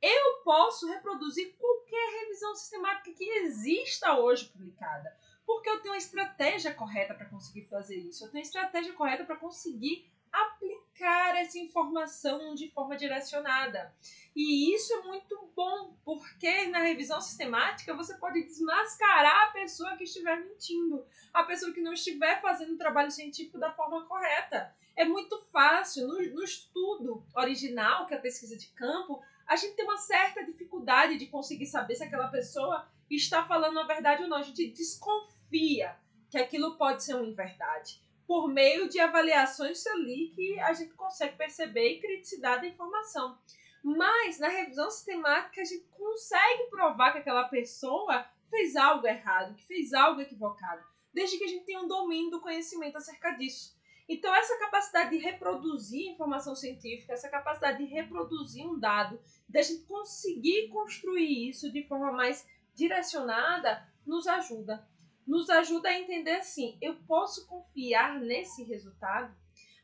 Eu 0.00 0.42
posso 0.44 0.86
reproduzir 0.86 1.56
qualquer 1.56 2.20
revisão 2.20 2.54
sistemática 2.54 3.12
que 3.12 3.24
exista 3.24 4.16
hoje 4.16 4.46
publicada, 4.46 5.12
porque 5.44 5.68
eu 5.68 5.80
tenho 5.82 5.94
a 5.94 5.98
estratégia 5.98 6.72
correta 6.72 7.14
para 7.14 7.28
conseguir 7.28 7.66
fazer 7.66 7.96
isso. 7.96 8.24
Eu 8.24 8.30
tenho 8.30 8.44
a 8.44 8.46
estratégia 8.46 8.92
correta 8.92 9.24
para 9.24 9.36
conseguir 9.36 10.08
aplicar 10.32 10.79
essa 11.06 11.58
informação 11.58 12.54
de 12.54 12.70
forma 12.70 12.96
direcionada. 12.96 13.94
E 14.34 14.74
isso 14.74 14.92
é 14.94 15.02
muito 15.02 15.50
bom, 15.56 15.96
porque 16.04 16.66
na 16.68 16.80
revisão 16.80 17.20
sistemática 17.20 17.94
você 17.94 18.14
pode 18.16 18.42
desmascarar 18.42 19.48
a 19.48 19.52
pessoa 19.52 19.96
que 19.96 20.04
estiver 20.04 20.36
mentindo, 20.36 21.04
a 21.32 21.42
pessoa 21.42 21.72
que 21.72 21.80
não 21.80 21.92
estiver 21.92 22.40
fazendo 22.40 22.74
o 22.74 22.78
trabalho 22.78 23.10
científico 23.10 23.58
da 23.58 23.72
forma 23.72 24.06
correta. 24.06 24.74
É 24.96 25.04
muito 25.04 25.40
fácil, 25.52 26.06
no, 26.06 26.20
no 26.34 26.42
estudo 26.42 27.24
original, 27.34 28.06
que 28.06 28.14
é 28.14 28.16
a 28.16 28.20
pesquisa 28.20 28.56
de 28.56 28.68
campo, 28.68 29.22
a 29.46 29.56
gente 29.56 29.74
tem 29.74 29.84
uma 29.84 29.96
certa 29.96 30.44
dificuldade 30.44 31.18
de 31.18 31.26
conseguir 31.26 31.66
saber 31.66 31.96
se 31.96 32.04
aquela 32.04 32.28
pessoa 32.28 32.86
está 33.10 33.44
falando 33.44 33.80
a 33.80 33.86
verdade 33.86 34.22
ou 34.22 34.28
não. 34.28 34.36
A 34.36 34.42
gente 34.42 34.68
desconfia 34.68 35.96
que 36.30 36.38
aquilo 36.38 36.76
pode 36.76 37.02
ser 37.02 37.14
uma 37.14 37.26
inverdade. 37.26 38.00
Por 38.30 38.46
meio 38.46 38.88
de 38.88 39.00
avaliações 39.00 39.84
ali 39.88 40.30
que 40.36 40.56
a 40.60 40.72
gente 40.72 40.94
consegue 40.94 41.36
perceber 41.36 41.88
e 41.88 42.00
criticidade 42.00 42.62
da 42.62 42.68
informação. 42.68 43.36
Mas 43.82 44.38
na 44.38 44.46
revisão 44.46 44.88
sistemática 44.88 45.60
a 45.60 45.64
gente 45.64 45.84
consegue 45.90 46.70
provar 46.70 47.10
que 47.10 47.18
aquela 47.18 47.48
pessoa 47.48 48.24
fez 48.48 48.76
algo 48.76 49.04
errado, 49.04 49.56
que 49.56 49.66
fez 49.66 49.92
algo 49.92 50.20
equivocado, 50.20 50.80
desde 51.12 51.38
que 51.38 51.44
a 51.44 51.48
gente 51.48 51.64
tenha 51.64 51.80
um 51.80 51.88
domínio 51.88 52.30
do 52.30 52.40
conhecimento 52.40 52.98
acerca 52.98 53.32
disso. 53.32 53.76
Então, 54.08 54.32
essa 54.32 54.56
capacidade 54.60 55.10
de 55.10 55.18
reproduzir 55.18 56.12
informação 56.12 56.54
científica, 56.54 57.12
essa 57.12 57.28
capacidade 57.28 57.78
de 57.78 57.92
reproduzir 57.92 58.64
um 58.64 58.78
dado, 58.78 59.20
da 59.48 59.60
gente 59.60 59.82
conseguir 59.86 60.68
construir 60.68 61.48
isso 61.48 61.72
de 61.72 61.82
forma 61.82 62.12
mais 62.12 62.46
direcionada, 62.76 63.84
nos 64.06 64.28
ajuda. 64.28 64.88
Nos 65.30 65.48
ajuda 65.48 65.88
a 65.88 65.96
entender 65.96 66.32
assim: 66.32 66.76
eu 66.82 66.96
posso 67.06 67.46
confiar 67.46 68.18
nesse 68.18 68.64
resultado? 68.64 69.32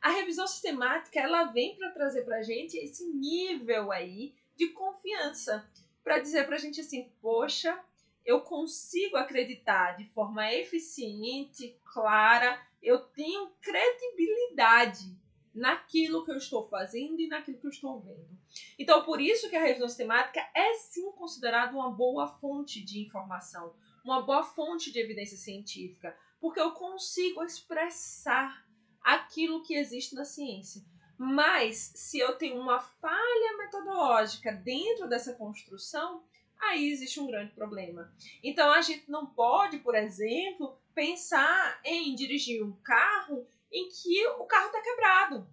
A 0.03 0.11
revisão 0.11 0.45
sistemática 0.45 1.21
ela 1.21 1.45
vem 1.45 1.77
para 1.77 1.93
trazer 1.93 2.25
para 2.25 2.39
a 2.39 2.43
gente 2.43 2.77
esse 2.77 3.07
nível 3.13 3.93
aí 3.93 4.35
de 4.57 4.71
confiança, 4.71 5.65
para 6.03 6.19
dizer 6.19 6.47
para 6.47 6.57
a 6.57 6.59
gente 6.59 6.81
assim: 6.81 7.13
poxa, 7.23 7.81
eu 8.25 8.41
consigo 8.41 9.17
acreditar 9.17 9.97
de 9.97 10.07
forma 10.07 10.53
eficiente, 10.53 11.79
clara, 11.93 12.61
eu 12.83 12.99
tenho 12.99 13.49
credibilidade 13.61 15.17
naquilo 15.55 16.25
que 16.25 16.33
eu 16.33 16.39
estou 16.39 16.69
fazendo 16.69 17.21
e 17.21 17.29
naquilo 17.29 17.59
que 17.59 17.67
eu 17.69 17.71
estou 17.71 18.01
vendo. 18.01 18.37
Então, 18.77 19.05
por 19.05 19.21
isso 19.21 19.49
que 19.49 19.55
a 19.55 19.63
revisão 19.63 19.89
sistemática 19.89 20.41
é 20.53 20.75
sim 20.75 21.13
considerada 21.13 21.73
uma 21.73 21.93
boa 21.93 22.27
fonte 22.27 22.85
de 22.85 22.99
informação, 23.01 23.73
uma 24.07 24.23
boa 24.23 24.45
fonte 24.45 24.93
de 24.93 25.01
evidência 25.01 25.37
científica, 25.37 26.17
porque 26.41 26.61
eu 26.61 26.71
consigo 26.71 27.43
expressar 27.43 28.65
aquilo 29.03 29.63
que 29.63 29.75
existe 29.75 30.15
na 30.15 30.25
ciência. 30.25 30.83
Mas 31.19 31.93
se 31.95 32.19
eu 32.19 32.37
tenho 32.37 32.61
uma 32.61 32.79
falha 32.79 33.57
metodológica 33.59 34.53
dentro 34.53 35.09
dessa 35.09 35.33
construção, 35.35 36.23
aí 36.59 36.89
existe 36.89 37.19
um 37.19 37.27
grande 37.27 37.53
problema. 37.53 38.13
Então 38.43 38.71
a 38.71 38.81
gente 38.81 39.11
não 39.11 39.27
pode, 39.27 39.79
por 39.79 39.95
exemplo, 39.95 40.79
pensar 40.95 41.81
em 41.85 42.15
dirigir 42.15 42.63
um 42.63 42.73
carro 42.83 43.47
em 43.73 43.89
que 43.89 44.27
o 44.39 44.45
carro 44.45 44.67
está 44.67 44.81
quebrado. 44.81 45.49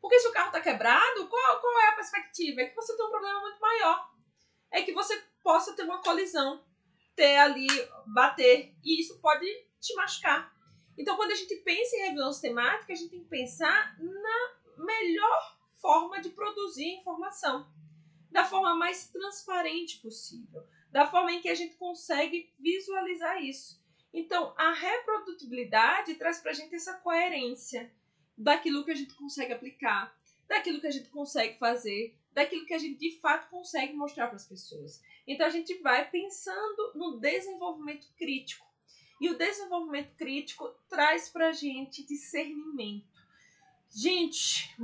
Porque 0.00 0.18
se 0.18 0.28
o 0.28 0.32
carro 0.32 0.48
está 0.48 0.60
quebrado, 0.60 1.28
qual, 1.28 1.60
qual 1.60 1.80
é 1.80 1.88
a 1.88 1.96
perspectiva? 1.96 2.62
É 2.62 2.66
que 2.66 2.76
você 2.76 2.96
tem 2.96 3.06
um 3.06 3.10
problema 3.10 3.40
muito 3.40 3.60
maior. 3.60 4.10
É 4.70 4.82
que 4.82 4.92
você 4.92 5.22
possa 5.42 5.74
ter 5.74 5.82
uma 5.82 6.02
colisão, 6.02 6.64
ter 7.14 7.36
ali, 7.36 7.66
bater, 8.06 8.74
e 8.84 9.00
isso 9.00 9.18
pode 9.20 9.46
te 9.80 9.94
machucar. 9.94 10.52
Então, 10.96 11.16
quando 11.16 11.32
a 11.32 11.36
gente 11.36 11.56
pensa 11.56 11.96
em 11.96 12.02
revisão 12.02 12.32
sistemática, 12.32 12.92
a 12.92 12.96
gente 12.96 13.10
tem 13.10 13.20
que 13.20 13.28
pensar 13.28 13.96
na 13.98 14.84
melhor 14.84 15.58
forma 15.80 16.20
de 16.20 16.30
produzir 16.30 17.00
informação 17.00 17.66
da 18.30 18.44
forma 18.44 18.74
mais 18.74 19.08
transparente 19.08 19.98
possível, 20.00 20.66
da 20.90 21.06
forma 21.06 21.32
em 21.32 21.40
que 21.40 21.48
a 21.48 21.54
gente 21.54 21.76
consegue 21.76 22.52
visualizar 22.58 23.42
isso. 23.42 23.80
Então, 24.12 24.54
a 24.56 24.72
reprodutibilidade 24.72 26.14
traz 26.14 26.40
para 26.40 26.52
a 26.52 26.54
gente 26.54 26.74
essa 26.74 26.94
coerência 26.94 27.92
daquilo 28.36 28.84
que 28.84 28.90
a 28.90 28.94
gente 28.94 29.14
consegue 29.14 29.52
aplicar, 29.52 30.16
daquilo 30.48 30.80
que 30.80 30.86
a 30.86 30.90
gente 30.90 31.08
consegue 31.10 31.58
fazer, 31.58 32.16
daquilo 32.32 32.66
que 32.66 32.74
a 32.74 32.78
gente 32.78 32.98
de 32.98 33.20
fato 33.20 33.48
consegue 33.50 33.92
mostrar 33.92 34.26
para 34.26 34.36
as 34.36 34.46
pessoas. 34.46 35.00
Então, 35.26 35.46
a 35.46 35.50
gente 35.50 35.74
vai 35.80 36.10
pensando 36.10 36.92
no 36.94 37.18
desenvolvimento 37.18 38.06
crítico. 38.16 38.66
E 39.20 39.30
o 39.30 39.38
desenvolvimento 39.38 40.14
crítico 40.16 40.68
traz 40.88 41.28
para 41.28 41.48
a 41.48 41.52
gente 41.52 42.04
discernimento 42.04 43.14
Gente, 43.96 44.74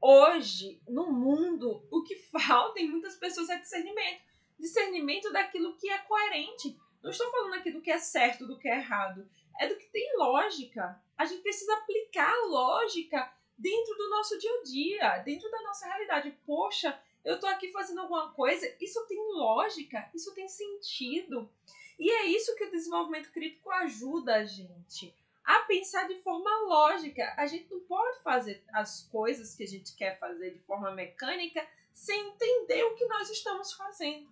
hoje, 0.00 0.80
no 0.88 1.10
mundo, 1.10 1.84
o 1.90 2.04
que 2.04 2.14
falta 2.30 2.78
em 2.78 2.88
muitas 2.88 3.16
pessoas 3.16 3.50
é 3.50 3.58
discernimento. 3.58 4.22
Discernimento 4.56 5.32
daquilo 5.32 5.76
que 5.76 5.90
é 5.90 5.98
coerente. 5.98 6.78
Não 7.02 7.10
estou 7.10 7.28
falando 7.32 7.54
aqui 7.54 7.72
do 7.72 7.80
que 7.80 7.90
é 7.90 7.98
certo, 7.98 8.46
do 8.46 8.56
que 8.56 8.68
é 8.68 8.76
errado. 8.76 9.28
É 9.58 9.66
do 9.66 9.76
que 9.76 9.88
tem 9.88 10.16
lógica. 10.16 11.02
A 11.18 11.24
gente 11.24 11.42
precisa 11.42 11.74
aplicar 11.78 12.32
a 12.32 12.46
lógica 12.46 13.34
dentro 13.58 13.96
do 13.96 14.08
nosso 14.08 14.38
dia 14.38 14.52
a 14.52 14.62
dia, 14.62 15.18
dentro 15.18 15.50
da 15.50 15.62
nossa 15.62 15.86
realidade. 15.86 16.38
Poxa, 16.46 16.96
eu 17.24 17.34
estou 17.34 17.48
aqui 17.48 17.70
fazendo 17.70 18.00
alguma 18.00 18.32
coisa, 18.32 18.66
isso 18.80 19.06
tem 19.06 19.18
lógica, 19.34 20.08
isso 20.14 20.34
tem 20.34 20.48
sentido. 20.48 21.50
E 21.98 22.10
é 22.10 22.26
isso 22.26 22.54
que 22.56 22.64
o 22.64 22.70
desenvolvimento 22.70 23.30
crítico 23.30 23.70
ajuda 23.70 24.36
a 24.36 24.44
gente 24.44 25.14
a 25.44 25.60
pensar 25.60 26.06
de 26.08 26.14
forma 26.22 26.50
lógica. 26.66 27.34
A 27.36 27.46
gente 27.46 27.70
não 27.70 27.80
pode 27.80 28.22
fazer 28.22 28.62
as 28.72 29.02
coisas 29.10 29.54
que 29.54 29.64
a 29.64 29.68
gente 29.68 29.94
quer 29.94 30.18
fazer 30.18 30.52
de 30.52 30.60
forma 30.60 30.90
mecânica 30.92 31.66
sem 31.92 32.28
entender 32.28 32.84
o 32.84 32.94
que 32.94 33.06
nós 33.06 33.28
estamos 33.30 33.72
fazendo. 33.72 34.28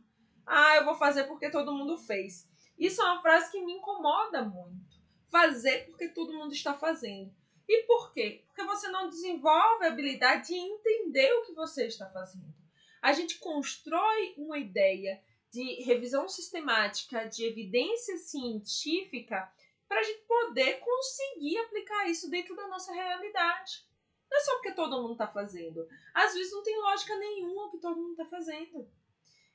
Ah, 0.47 0.77
eu 0.77 0.85
vou 0.85 0.95
fazer 0.95 1.25
porque 1.25 1.51
todo 1.51 1.75
mundo 1.75 1.99
fez. 1.99 2.49
Isso 2.79 3.03
é 3.03 3.05
uma 3.05 3.21
frase 3.21 3.51
que 3.51 3.61
me 3.61 3.75
incomoda 3.75 4.43
muito. 4.43 4.97
Fazer 5.31 5.87
porque 5.87 6.09
todo 6.09 6.33
mundo 6.33 6.55
está 6.55 6.73
fazendo. 6.73 7.31
E 7.69 7.83
por 7.83 8.13
quê? 8.15 8.43
Porque 8.47 8.65
você 8.65 8.89
não 8.89 9.11
desenvolve 9.11 9.85
a 9.85 9.89
habilidade 9.89 10.49
de 10.49 10.55
entender 10.55 11.31
o 11.35 11.45
que 11.45 11.53
você 11.53 11.87
está 11.87 12.07
fazendo. 12.07 12.58
A 13.03 13.13
gente 13.13 13.39
constrói 13.39 14.35
uma 14.37 14.59
ideia 14.59 15.23
de 15.51 15.83
revisão 15.83 16.29
sistemática, 16.29 17.25
de 17.25 17.45
evidência 17.45 18.17
científica 18.19 19.51
para 19.89 20.01
a 20.01 20.03
gente 20.03 20.21
poder 20.27 20.81
conseguir 20.81 21.57
aplicar 21.59 22.09
isso 22.09 22.29
dentro 22.31 22.55
da 22.55 22.69
nossa 22.69 22.93
realidade. 22.93 23.87
Não 24.31 24.39
é 24.39 24.41
só 24.43 24.53
porque 24.55 24.73
todo 24.73 25.01
mundo 25.01 25.13
está 25.13 25.27
fazendo. 25.27 25.89
Às 26.13 26.35
vezes 26.35 26.53
não 26.53 26.63
tem 26.63 26.79
lógica 26.79 27.17
nenhuma 27.17 27.67
o 27.67 27.71
que 27.71 27.79
todo 27.79 27.97
mundo 27.97 28.11
está 28.11 28.27
fazendo. 28.27 28.91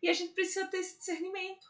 E 0.01 0.09
a 0.09 0.13
gente 0.13 0.33
precisa 0.33 0.67
ter 0.67 0.77
esse 0.77 0.97
discernimento 0.97 1.67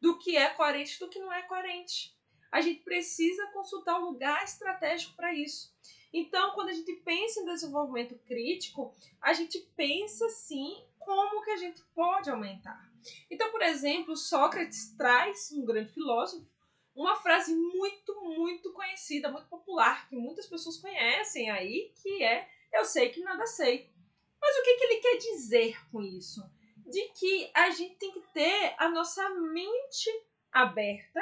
do 0.00 0.18
que 0.18 0.36
é 0.36 0.50
coerente 0.50 0.96
e 0.96 0.98
do 1.00 1.08
que 1.08 1.18
não 1.18 1.32
é 1.32 1.42
coerente. 1.42 2.14
A 2.52 2.60
gente 2.60 2.82
precisa 2.82 3.46
consultar 3.48 3.98
o 3.98 4.10
lugar 4.10 4.44
estratégico 4.44 5.16
para 5.16 5.34
isso. 5.34 5.74
Então, 6.12 6.52
quando 6.52 6.68
a 6.68 6.72
gente 6.72 6.92
pensa 7.04 7.40
em 7.40 7.44
desenvolvimento 7.44 8.16
crítico, 8.26 8.94
a 9.20 9.32
gente 9.32 9.58
pensa 9.76 10.28
sim 10.28 10.84
como 11.06 11.42
que 11.44 11.52
a 11.52 11.56
gente 11.56 11.80
pode 11.94 12.28
aumentar. 12.28 12.90
Então, 13.30 13.52
por 13.52 13.62
exemplo, 13.62 14.16
Sócrates 14.16 14.92
traz, 14.96 15.52
um 15.52 15.64
grande 15.64 15.92
filósofo, 15.92 16.44
uma 16.94 17.14
frase 17.14 17.54
muito, 17.54 18.20
muito 18.22 18.72
conhecida, 18.72 19.30
muito 19.30 19.46
popular, 19.46 20.08
que 20.08 20.16
muitas 20.16 20.46
pessoas 20.46 20.78
conhecem 20.78 21.48
aí, 21.48 21.92
que 22.02 22.24
é 22.24 22.48
eu 22.72 22.84
sei 22.84 23.10
que 23.10 23.20
nada 23.20 23.46
sei. 23.46 23.88
Mas 24.40 24.56
o 24.58 24.62
que, 24.62 24.74
que 24.74 24.84
ele 24.84 25.00
quer 25.00 25.16
dizer 25.18 25.90
com 25.90 26.02
isso? 26.02 26.42
De 26.84 27.08
que 27.10 27.50
a 27.54 27.70
gente 27.70 27.94
tem 27.96 28.12
que 28.12 28.20
ter 28.32 28.74
a 28.76 28.88
nossa 28.88 29.30
mente 29.30 30.10
aberta 30.50 31.20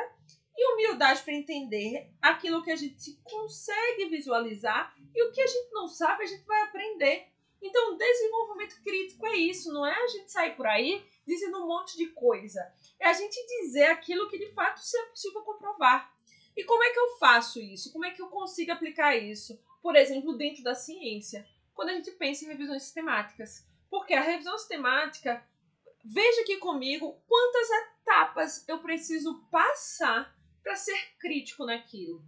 e 0.57 0.73
humildade 0.73 1.23
para 1.23 1.35
entender 1.35 2.11
aquilo 2.23 2.63
que 2.63 2.71
a 2.71 2.77
gente 2.77 3.21
consegue 3.23 4.07
visualizar 4.07 4.95
e 5.15 5.23
o 5.25 5.33
que 5.33 5.41
a 5.41 5.47
gente 5.47 5.73
não 5.73 5.89
sabe, 5.89 6.25
a 6.25 6.27
gente 6.27 6.45
vai 6.45 6.63
aprender. 6.63 7.34
Então, 7.65 7.97
desenvolvimento 7.97 8.79
crítico 8.83 9.27
é 9.27 9.37
isso, 9.37 9.73
não 9.73 9.87
é 9.87 10.05
a 10.05 10.07
gente 10.09 10.31
sair 10.31 10.55
por 10.55 10.67
aí 10.67 11.03
dizendo 11.27 11.65
um 11.65 11.67
monte 11.67 11.97
de 11.97 12.09
coisa. 12.09 12.61
É 13.01 13.09
a 13.09 13.13
gente 13.15 13.35
dizer 13.63 13.87
aquilo 13.87 14.29
que 14.29 14.39
de 14.39 14.53
fato 14.53 14.83
é 14.97 15.07
possível 15.07 15.41
comprovar. 15.41 16.15
E 16.55 16.63
como 16.63 16.85
é 16.85 16.91
que 16.91 16.99
eu 16.99 17.17
faço 17.17 17.59
isso? 17.59 17.91
Como 17.91 18.05
é 18.05 18.11
que 18.11 18.21
eu 18.21 18.29
consigo 18.29 18.71
aplicar 18.71 19.17
isso? 19.17 19.59
Por 19.83 19.97
exemplo, 19.97 20.37
dentro 20.37 20.63
da 20.63 20.75
ciência, 20.75 21.49
quando 21.73 21.89
a 21.89 21.95
gente 21.95 22.11
pensa 22.13 22.45
em 22.45 22.49
revisões 22.49 22.83
sistemáticas. 22.83 23.67
Porque 23.89 24.13
a 24.13 24.21
revisão 24.21 24.59
sistemática, 24.59 25.43
veja 26.05 26.43
aqui 26.43 26.59
comigo 26.59 27.19
quantas 27.27 27.71
etapas 27.71 28.69
eu 28.69 28.79
preciso 28.81 29.43
passar 29.51 30.37
para 30.63 30.77
ser 30.77 30.99
crítico 31.19 31.65
naquilo. 31.65 32.23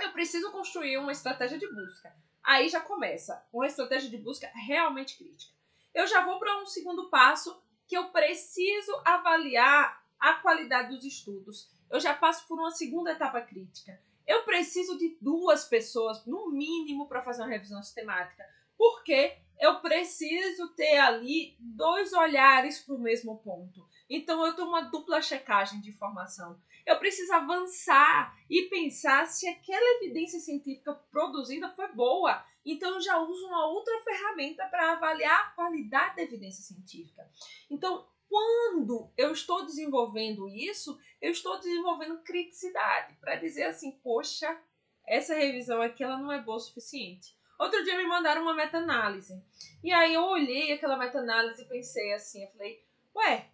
Eu 0.00 0.12
preciso 0.12 0.52
construir 0.52 0.96
uma 0.96 1.10
estratégia 1.10 1.58
de 1.58 1.66
busca. 1.66 2.14
Aí 2.42 2.68
já 2.68 2.80
começa 2.80 3.46
uma 3.52 3.66
estratégia 3.66 4.10
de 4.10 4.18
busca 4.18 4.50
realmente 4.54 5.16
crítica. 5.16 5.52
Eu 5.94 6.06
já 6.06 6.24
vou 6.24 6.38
para 6.38 6.62
um 6.62 6.66
segundo 6.66 7.10
passo 7.10 7.60
que 7.86 7.96
eu 7.96 8.08
preciso 8.10 8.92
avaliar 9.04 10.04
a 10.18 10.34
qualidade 10.34 10.94
dos 10.94 11.04
estudos. 11.04 11.70
Eu 11.90 11.98
já 11.98 12.14
passo 12.14 12.46
por 12.46 12.58
uma 12.58 12.70
segunda 12.70 13.10
etapa 13.10 13.40
crítica. 13.40 14.00
Eu 14.26 14.44
preciso 14.44 14.96
de 14.96 15.18
duas 15.20 15.64
pessoas, 15.64 16.24
no 16.24 16.52
mínimo, 16.52 17.08
para 17.08 17.22
fazer 17.22 17.42
uma 17.42 17.48
revisão 17.48 17.82
sistemática. 17.82 18.44
Porque 18.78 19.36
eu 19.58 19.80
preciso 19.80 20.68
ter 20.74 20.98
ali 20.98 21.56
dois 21.58 22.12
olhares 22.12 22.78
para 22.78 22.94
o 22.94 22.98
mesmo 22.98 23.38
ponto. 23.38 23.86
Então, 24.08 24.46
eu 24.46 24.54
tenho 24.54 24.68
uma 24.68 24.82
dupla 24.82 25.20
checagem 25.20 25.80
de 25.80 25.90
informação. 25.90 26.60
Eu 26.90 26.98
preciso 26.98 27.32
avançar 27.32 28.36
e 28.50 28.62
pensar 28.62 29.24
se 29.28 29.46
aquela 29.46 30.02
evidência 30.02 30.40
científica 30.40 30.92
produzida 31.08 31.70
foi 31.70 31.86
boa. 31.92 32.44
Então, 32.66 32.94
eu 32.94 33.00
já 33.00 33.16
uso 33.16 33.46
uma 33.46 33.68
outra 33.68 33.96
ferramenta 34.02 34.66
para 34.66 34.94
avaliar 34.94 35.40
a 35.40 35.50
qualidade 35.50 36.16
da 36.16 36.22
evidência 36.22 36.64
científica. 36.64 37.30
Então, 37.70 38.04
quando 38.28 39.08
eu 39.16 39.30
estou 39.30 39.64
desenvolvendo 39.64 40.48
isso, 40.48 40.98
eu 41.22 41.30
estou 41.30 41.60
desenvolvendo 41.60 42.24
criticidade 42.24 43.14
para 43.20 43.36
dizer 43.36 43.66
assim, 43.66 43.92
poxa, 44.02 44.60
essa 45.06 45.32
revisão 45.32 45.80
aqui 45.80 46.02
ela 46.02 46.18
não 46.18 46.32
é 46.32 46.42
boa 46.42 46.56
o 46.56 46.60
suficiente. 46.60 47.38
Outro 47.56 47.84
dia 47.84 47.96
me 47.98 48.06
mandaram 48.08 48.42
uma 48.42 48.54
meta-análise. 48.54 49.40
E 49.84 49.92
aí 49.92 50.14
eu 50.14 50.24
olhei 50.24 50.72
aquela 50.72 50.96
meta-análise 50.96 51.62
e 51.62 51.68
pensei 51.68 52.12
assim, 52.14 52.42
eu 52.42 52.50
falei, 52.50 52.84
ué, 53.14 53.48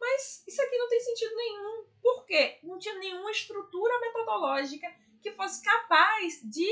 mas 0.00 0.42
isso 0.46 0.62
aqui 0.62 0.78
não 0.78 0.88
tem 0.88 1.00
sentido 1.00 1.36
nenhum. 1.36 1.84
Por 2.02 2.24
quê? 2.24 2.58
Não 2.62 2.78
tinha 2.78 2.94
nenhuma 2.98 3.30
estrutura 3.30 4.00
metodológica 4.00 4.86
que 5.20 5.32
fosse 5.32 5.62
capaz 5.62 6.40
de 6.42 6.66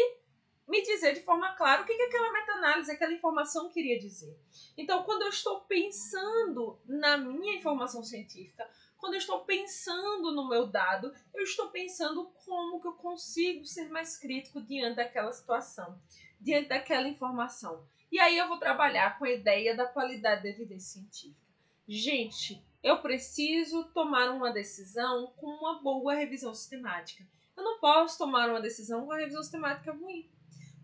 me 0.67 0.83
dizer 0.83 1.15
de 1.15 1.23
forma 1.23 1.55
clara 1.55 1.83
o 1.83 1.87
que, 1.87 1.95
que 1.95 2.03
aquela 2.03 2.33
meta-análise, 2.33 2.91
aquela 2.91 3.13
informação 3.13 3.71
queria 3.71 3.99
dizer. 3.99 4.39
Então, 4.77 5.03
quando 5.03 5.23
eu 5.23 5.29
estou 5.29 5.63
pensando 5.63 6.79
na 6.87 7.17
minha 7.17 7.57
informação 7.57 8.03
científica, 8.03 8.69
quando 8.99 9.15
eu 9.15 9.19
estou 9.19 9.45
pensando 9.45 10.33
no 10.33 10.49
meu 10.49 10.67
dado, 10.67 11.15
eu 11.35 11.43
estou 11.43 11.71
pensando 11.71 12.31
como 12.45 12.81
que 12.81 12.89
eu 12.89 12.95
consigo 12.95 13.65
ser 13.65 13.89
mais 13.89 14.19
crítico 14.19 14.61
diante 14.61 14.97
daquela 14.97 15.33
situação, 15.33 15.99
diante 16.41 16.69
daquela 16.69 17.09
informação. 17.09 17.87
E 18.11 18.19
aí 18.19 18.37
eu 18.37 18.49
vou 18.49 18.59
trabalhar 18.59 19.19
com 19.19 19.25
a 19.25 19.31
ideia 19.31 19.75
da 19.75 19.87
qualidade 19.87 20.43
da 20.43 20.49
evidência 20.49 21.01
científica. 21.01 21.47
Gente, 21.87 22.63
eu 22.83 23.03
preciso 23.03 23.85
tomar 23.93 24.31
uma 24.31 24.53
decisão 24.53 25.33
com 25.37 25.47
uma 25.47 25.83
boa 25.83 26.15
revisão 26.15 26.55
sistemática. 26.55 27.27
Eu 27.57 27.65
não 27.65 27.81
posso 27.81 28.19
tomar 28.19 28.49
uma 28.49 28.61
decisão 28.61 29.01
com 29.01 29.07
uma 29.07 29.19
revisão 29.19 29.43
sistemática 29.43 29.93
ruim. 29.93 30.31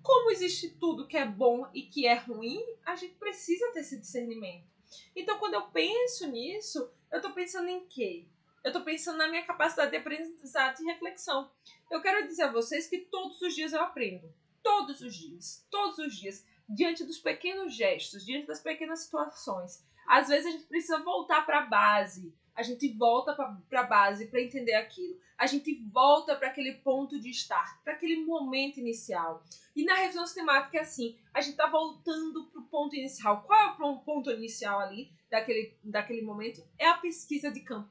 Como 0.02 0.30
existe 0.30 0.70
tudo 0.70 1.07
que 1.07 1.16
é 1.16 1.24
bom 1.24 1.68
e 1.72 1.83
que 1.83 2.07
é 2.07 2.14
ruim, 2.14 2.61
a 2.85 2.94
gente 2.96 3.14
precisa 3.14 3.70
ter 3.72 3.80
esse 3.80 3.98
discernimento. 3.98 4.66
Então, 5.14 5.38
quando 5.38 5.54
eu 5.54 5.62
penso 5.68 6.26
nisso, 6.26 6.90
eu 7.11 7.18
estou 7.18 7.33
pensando 7.33 7.68
em 7.68 7.87
quê? 7.87 8.26
Eu 8.62 8.68
estou 8.68 8.83
pensando 8.83 9.18
na 9.18 9.28
minha 9.28 9.44
capacidade 9.44 9.90
de 9.90 9.96
aprendizado 9.96 10.80
e 10.80 10.85
reflexão. 10.85 11.50
Eu 11.90 12.00
quero 12.00 12.26
dizer 12.26 12.44
a 12.44 12.52
vocês 12.52 12.87
que 12.87 12.98
todos 12.98 13.40
os 13.40 13.54
dias 13.54 13.72
eu 13.72 13.80
aprendo. 13.80 14.33
Todos 14.62 15.00
os 15.00 15.14
dias. 15.14 15.66
Todos 15.70 15.98
os 15.98 16.16
dias. 16.16 16.44
Diante 16.68 17.04
dos 17.04 17.18
pequenos 17.18 17.74
gestos, 17.74 18.24
diante 18.24 18.46
das 18.46 18.61
pequenas 18.61 19.00
situações. 19.00 19.85
Às 20.07 20.29
vezes 20.29 20.47
a 20.47 20.51
gente 20.51 20.67
precisa 20.67 21.03
voltar 21.03 21.45
para 21.45 21.61
a 21.61 21.67
base. 21.67 22.35
A 22.55 22.62
gente 22.62 22.88
volta 22.97 23.35
para 23.35 23.81
a 23.81 23.85
base 23.85 24.27
para 24.27 24.40
entender 24.40 24.75
aquilo. 24.75 25.19
A 25.37 25.47
gente 25.47 25.75
volta 25.93 26.37
para 26.37 26.49
aquele 26.49 26.75
ponto 26.75 27.19
de 27.19 27.31
estar, 27.31 27.83
para 27.83 27.95
aquele 27.95 28.25
momento 28.25 28.79
inicial. 28.79 29.43
E 29.75 29.85
na 29.85 29.95
revisão 29.95 30.25
sistemática 30.25 30.79
é 30.79 30.81
assim: 30.81 31.19
a 31.33 31.40
gente 31.40 31.53
está 31.53 31.67
voltando 31.67 32.47
para 32.47 32.61
o 32.61 32.67
ponto 32.67 32.95
inicial. 32.95 33.43
Qual 33.43 33.61
é 33.61 33.73
o 33.83 33.99
ponto 33.99 34.31
inicial 34.31 34.79
ali 34.79 35.11
daquele, 35.29 35.77
daquele 35.83 36.23
momento? 36.23 36.62
É 36.79 36.87
a 36.87 36.99
pesquisa 36.99 37.51
de 37.51 37.61
campo. 37.61 37.90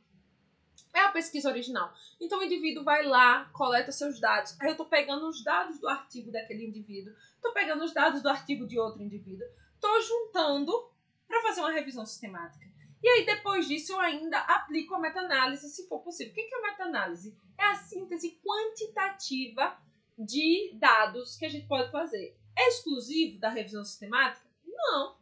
É 0.93 0.99
a 0.99 1.11
pesquisa 1.11 1.49
original. 1.49 1.91
Então 2.21 2.39
o 2.39 2.43
indivíduo 2.43 2.83
vai 2.83 3.03
lá, 3.03 3.49
coleta 3.51 3.91
seus 3.91 4.19
dados. 4.19 4.55
Aí 4.61 4.67
eu 4.67 4.73
estou 4.73 4.85
pegando 4.85 5.27
os 5.27 5.43
dados 5.43 5.79
do 5.79 5.89
artigo 5.89 6.31
daquele 6.31 6.67
indivíduo, 6.67 7.13
estou 7.35 7.51
pegando 7.51 7.83
os 7.83 7.93
dados 7.93 8.21
do 8.21 8.29
artigo 8.29 8.67
de 8.67 8.79
outro 8.79 9.01
indivíduo, 9.01 9.47
estou 9.75 10.01
juntando 10.01 10.92
para 11.33 11.41
fazer 11.41 11.61
uma 11.61 11.71
revisão 11.71 12.05
sistemática. 12.05 12.63
E 13.01 13.09
aí, 13.09 13.25
depois 13.25 13.67
disso, 13.67 13.93
eu 13.93 13.99
ainda 13.99 14.37
aplico 14.37 14.93
a 14.93 14.99
meta-análise, 14.99 15.67
se 15.69 15.87
for 15.87 15.99
possível. 15.99 16.31
O 16.31 16.35
que 16.35 16.41
é 16.41 16.57
a 16.59 16.61
meta-análise? 16.61 17.35
É 17.57 17.65
a 17.65 17.75
síntese 17.75 18.39
quantitativa 18.45 19.77
de 20.17 20.73
dados 20.75 21.35
que 21.35 21.45
a 21.45 21.49
gente 21.49 21.67
pode 21.67 21.91
fazer. 21.91 22.37
É 22.55 22.69
exclusivo 22.69 23.39
da 23.39 23.49
revisão 23.49 23.83
sistemática? 23.83 24.47
Não. 24.63 25.17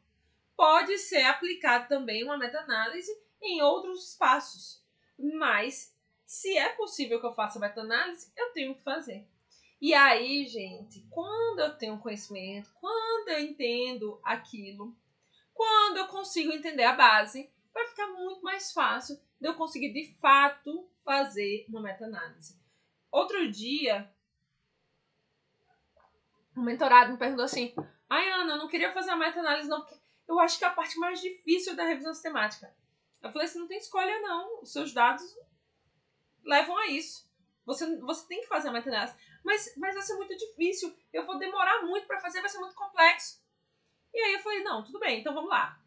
Pode 0.55 0.97
ser 0.97 1.23
aplicado 1.23 1.87
também 1.87 2.23
uma 2.25 2.37
meta-análise 2.37 3.11
em 3.41 3.61
outros 3.61 4.09
espaços. 4.09 4.83
Mas, 5.17 5.95
se 6.25 6.57
é 6.57 6.69
possível 6.69 7.21
que 7.21 7.25
eu 7.25 7.33
faça 7.33 7.57
meta-análise, 7.57 8.31
eu 8.35 8.51
tenho 8.51 8.75
que 8.75 8.83
fazer. 8.83 9.25
E 9.79 9.93
aí, 9.93 10.45
gente, 10.45 11.03
quando 11.09 11.59
eu 11.59 11.75
tenho 11.77 11.97
conhecimento, 11.97 12.69
quando 12.79 13.29
eu 13.29 13.39
entendo 13.39 14.19
aquilo, 14.23 14.95
quando 15.61 15.97
eu 15.97 16.07
consigo 16.07 16.51
entender 16.51 16.85
a 16.85 16.95
base, 16.95 17.47
vai 17.71 17.85
ficar 17.85 18.07
muito 18.07 18.41
mais 18.41 18.71
fácil 18.71 19.15
de 19.39 19.47
eu 19.47 19.53
conseguir 19.53 19.93
de 19.93 20.11
fato 20.19 20.89
fazer 21.05 21.67
uma 21.69 21.79
meta-análise. 21.79 22.59
Outro 23.11 23.47
dia, 23.51 24.11
um 26.57 26.63
mentorado 26.63 27.11
me 27.11 27.19
perguntou 27.19 27.45
assim: 27.45 27.75
Ai, 28.09 28.27
Ana, 28.31 28.53
eu 28.53 28.57
não 28.57 28.67
queria 28.67 28.91
fazer 28.91 29.11
a 29.11 29.15
meta-análise, 29.15 29.69
não, 29.69 29.81
porque 29.81 29.99
eu 30.27 30.39
acho 30.39 30.57
que 30.57 30.65
é 30.65 30.67
a 30.67 30.73
parte 30.73 30.97
mais 30.97 31.21
difícil 31.21 31.75
da 31.75 31.85
revisão 31.85 32.11
sistemática. 32.11 32.75
Eu 33.21 33.31
falei 33.31 33.47
assim: 33.47 33.59
não 33.59 33.67
tem 33.67 33.77
escolha, 33.77 34.19
não. 34.19 34.61
Os 34.63 34.73
seus 34.73 34.91
dados 34.91 35.37
levam 36.43 36.75
a 36.75 36.87
isso. 36.87 37.29
Você, 37.67 37.99
você 37.99 38.27
tem 38.27 38.41
que 38.41 38.47
fazer 38.47 38.69
a 38.69 38.71
meta-análise. 38.71 39.15
Mas, 39.43 39.75
mas 39.77 39.93
vai 39.93 40.01
ser 40.01 40.15
muito 40.15 40.35
difícil. 40.35 40.91
Eu 41.13 41.23
vou 41.27 41.37
demorar 41.37 41.83
muito 41.83 42.07
para 42.07 42.19
fazer, 42.19 42.41
vai 42.41 42.49
ser 42.49 42.57
muito 42.57 42.73
complexo. 42.73 43.40
E 44.13 44.19
aí 44.19 44.33
eu 44.33 44.39
falei, 44.39 44.63
não, 44.63 44.83
tudo 44.83 44.99
bem, 44.99 45.19
então 45.19 45.33
vamos 45.33 45.49
lá. 45.49 45.79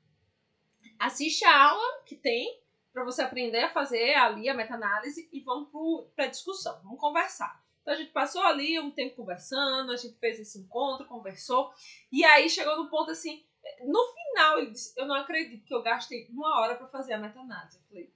Assiste 0.99 1.45
a 1.45 1.69
aula 1.71 2.03
que 2.05 2.17
tem 2.17 2.61
para 2.93 3.05
você 3.05 3.23
aprender 3.23 3.61
a 3.65 3.73
fazer 3.73 4.15
ali 4.15 4.49
a 4.49 4.55
meta-análise 4.55 5.29
e 5.33 5.41
vamos 5.41 5.69
para 6.15 6.29
discussão, 6.29 6.81
vamos 6.83 7.01
conversar. 7.01 7.63
Então 7.83 7.93
a 7.93 7.97
gente 7.97 8.13
passou 8.13 8.43
ali 8.43 8.79
um 8.79 8.91
tempo 8.91 9.17
conversando, 9.17 9.93
a 9.93 9.97
gente 9.97 10.17
fez 10.19 10.41
esse 10.41 10.59
encontro, 10.59 11.07
conversou, 11.07 11.73
e 12.11 12.25
aí 12.25 12.49
chegou 12.49 12.77
no 12.77 12.89
ponto 12.89 13.11
assim, 13.11 13.45
no 13.83 14.15
final 14.15 14.59
ele 14.59 14.71
disse, 14.71 14.95
eu 14.97 15.07
não 15.07 15.17
acredito 15.17 15.67
que 15.67 15.75
eu 15.75 15.83
gastei 15.83 16.27
uma 16.29 16.61
hora 16.61 16.77
para 16.77 16.87
fazer 16.87 17.13
a 17.15 17.19
meta-análise. 17.19 17.77
Eu 17.77 17.83
falei, 17.89 18.13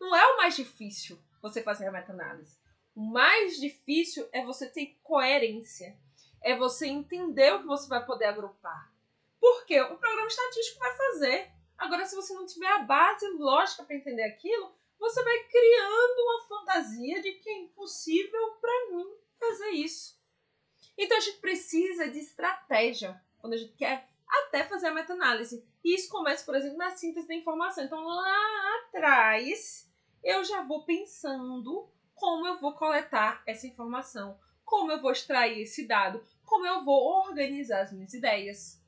não 0.00 0.16
é 0.16 0.26
o 0.34 0.36
mais 0.36 0.56
difícil 0.56 1.18
você 1.40 1.62
fazer 1.62 1.86
a 1.86 1.92
meta-análise. 1.92 2.58
O 2.94 3.00
mais 3.00 3.60
difícil 3.60 4.28
é 4.32 4.44
você 4.44 4.68
ter 4.68 4.98
coerência 5.02 5.96
é 6.42 6.56
você 6.56 6.86
entender 6.86 7.54
o 7.54 7.60
que 7.60 7.66
você 7.66 7.88
vai 7.88 8.04
poder 8.04 8.26
agrupar. 8.26 8.92
Porque 9.40 9.80
o 9.80 9.96
programa 9.96 10.28
estatístico 10.28 10.78
vai 10.78 10.96
fazer. 10.96 11.50
Agora, 11.76 12.04
se 12.04 12.16
você 12.16 12.34
não 12.34 12.46
tiver 12.46 12.68
a 12.68 12.82
base 12.82 13.28
lógica 13.30 13.84
para 13.84 13.96
entender 13.96 14.24
aquilo, 14.24 14.72
você 14.98 15.22
vai 15.22 15.44
criando 15.44 16.20
uma 16.20 16.42
fantasia 16.48 17.22
de 17.22 17.32
que 17.32 17.48
é 17.48 17.58
impossível 17.58 18.56
para 18.60 18.90
mim 18.90 19.14
fazer 19.38 19.70
isso. 19.70 20.18
Então 20.96 21.16
a 21.16 21.20
gente 21.20 21.38
precisa 21.38 22.10
de 22.10 22.18
estratégia 22.18 23.22
quando 23.38 23.52
a 23.52 23.56
gente 23.56 23.74
quer 23.74 24.08
até 24.28 24.64
fazer 24.64 24.88
a 24.88 24.94
meta-análise. 24.94 25.64
E 25.84 25.94
isso 25.94 26.10
começa, 26.10 26.44
por 26.44 26.56
exemplo, 26.56 26.76
na 26.76 26.90
síntese 26.90 27.28
da 27.28 27.34
informação. 27.34 27.84
Então 27.84 28.04
lá 28.04 28.78
atrás 28.80 29.88
eu 30.24 30.42
já 30.44 30.62
vou 30.62 30.84
pensando 30.84 31.88
como 32.14 32.46
eu 32.46 32.58
vou 32.58 32.74
coletar 32.74 33.42
essa 33.46 33.66
informação, 33.66 34.38
como 34.68 34.92
eu 34.92 35.00
vou 35.00 35.10
extrair 35.10 35.62
esse 35.62 35.86
dado, 35.86 36.22
como 36.44 36.66
eu 36.66 36.84
vou 36.84 37.26
organizar 37.26 37.80
as 37.80 37.92
minhas 37.92 38.12
ideias. 38.12 38.80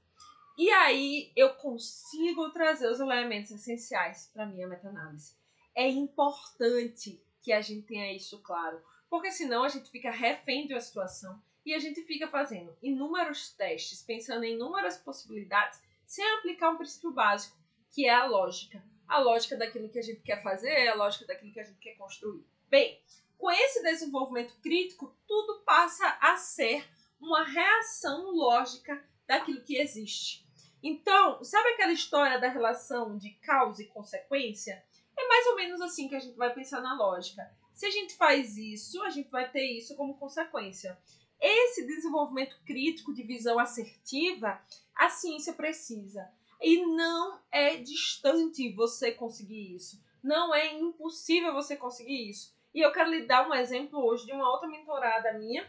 E 0.57 0.71
aí 0.71 1.33
eu 1.35 1.55
consigo 1.55 2.51
trazer 2.51 2.89
os 2.89 3.01
elementos 3.01 3.51
essenciais 3.51 4.31
para 4.33 4.47
minha 4.47 4.69
meta-análise. 4.69 5.35
É 5.75 5.89
importante 5.89 7.23
que 7.43 7.53
a 7.53 7.63
gente 7.63 7.87
tenha 7.87 8.15
isso 8.15 8.39
claro, 8.41 8.83
porque 9.09 9.33
senão 9.33 9.65
a 9.65 9.69
gente 9.69 9.91
fica 9.91 10.11
refém 10.11 10.67
de 10.67 10.75
uma 10.75 10.81
situação 10.81 11.43
e 11.65 11.75
a 11.75 11.79
gente 11.79 12.03
fica 12.03 12.29
fazendo 12.29 12.77
inúmeros 12.83 13.53
testes, 13.53 14.03
pensando 14.03 14.45
em 14.45 14.55
inúmeras 14.55 14.99
possibilidades, 14.99 15.81
sem 16.07 16.25
aplicar 16.37 16.71
um 16.71 16.77
princípio 16.77 17.13
básico, 17.13 17.57
que 17.91 18.07
é 18.07 18.15
a 18.15 18.27
lógica. 18.27 18.83
A 19.09 19.19
lógica 19.19 19.57
daquilo 19.57 19.89
que 19.89 19.99
a 19.99 20.03
gente 20.03 20.21
quer 20.21 20.43
fazer, 20.43 20.89
a 20.89 20.95
lógica 20.95 21.27
daquilo 21.27 21.53
que 21.53 21.61
a 21.61 21.65
gente 21.65 21.79
quer 21.79 21.97
construir. 21.97 22.45
Bem, 22.69 23.01
com 23.41 23.51
esse 23.51 23.83
desenvolvimento 23.83 24.55
crítico, 24.61 25.17
tudo 25.27 25.61
passa 25.65 26.07
a 26.21 26.37
ser 26.37 26.87
uma 27.19 27.43
reação 27.43 28.31
lógica 28.33 29.03
daquilo 29.27 29.63
que 29.63 29.79
existe. 29.79 30.47
Então, 30.83 31.43
sabe 31.43 31.71
aquela 31.71 31.93
história 31.93 32.39
da 32.39 32.49
relação 32.49 33.17
de 33.17 33.31
causa 33.43 33.83
e 33.83 33.87
consequência? 33.87 34.85
É 35.19 35.27
mais 35.27 35.47
ou 35.47 35.57
menos 35.57 35.81
assim 35.81 36.07
que 36.07 36.15
a 36.15 36.21
gente 36.21 36.37
vai 36.37 36.53
pensar 36.53 36.83
na 36.83 36.95
lógica. 36.95 37.51
Se 37.73 37.87
a 37.87 37.91
gente 37.91 38.15
faz 38.15 38.59
isso, 38.59 39.03
a 39.03 39.11
gente 39.11 39.31
vai 39.31 39.51
ter 39.51 39.65
isso 39.65 39.97
como 39.97 40.19
consequência. 40.19 40.99
Esse 41.41 41.87
desenvolvimento 41.87 42.57
crítico 42.67 43.15
de 43.15 43.23
visão 43.23 43.59
assertiva, 43.59 44.61
a 44.95 45.09
ciência 45.09 45.55
precisa. 45.55 46.31
E 46.61 46.85
não 46.85 47.41
é 47.51 47.77
distante 47.77 48.71
você 48.73 49.13
conseguir 49.13 49.75
isso. 49.75 49.99
Não 50.23 50.55
é 50.55 50.75
impossível 50.75 51.55
você 51.55 51.75
conseguir 51.75 52.29
isso. 52.29 52.55
E 52.73 52.81
eu 52.81 52.93
quero 52.93 53.11
lhe 53.11 53.27
dar 53.27 53.49
um 53.49 53.55
exemplo 53.55 54.05
hoje 54.05 54.25
de 54.27 54.33
uma 54.33 54.49
outra 54.49 54.69
mentorada 54.69 55.33
minha, 55.33 55.69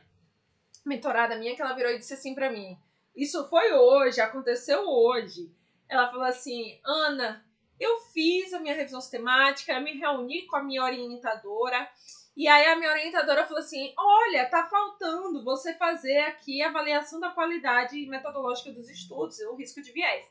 mentorada 0.86 1.36
minha, 1.36 1.56
que 1.56 1.62
ela 1.62 1.74
virou 1.74 1.92
e 1.92 1.98
disse 1.98 2.14
assim 2.14 2.36
para 2.36 2.52
mim: 2.52 2.78
Isso 3.16 3.48
foi 3.50 3.74
hoje, 3.74 4.22
aconteceu 4.22 4.88
hoje. 4.88 5.52
Ela 5.90 6.10
falou 6.10 6.26
assim: 6.26 6.80
Ana, 6.86 7.44
eu 7.80 8.00
fiz 8.14 8.54
a 8.54 8.60
minha 8.60 8.76
revisão 8.76 9.02
sistemática, 9.02 9.80
me 9.80 9.98
reuni 9.98 10.46
com 10.46 10.58
a 10.58 10.64
minha 10.64 10.84
orientadora. 10.84 11.90
E 12.38 12.48
aí 12.48 12.68
a 12.68 12.76
minha 12.76 12.92
orientadora 12.92 13.46
falou 13.46 13.60
assim: 13.60 13.94
"Olha, 13.98 14.48
tá 14.48 14.68
faltando 14.68 15.44
você 15.44 15.74
fazer 15.74 16.20
aqui 16.20 16.62
a 16.62 16.70
avaliação 16.70 17.20
da 17.20 17.32
qualidade 17.32 18.06
metodológica 18.06 18.72
dos 18.72 18.88
estudos, 18.90 19.40
o 19.40 19.56
risco 19.56 19.82
de 19.82 19.92
viés". 19.92 20.26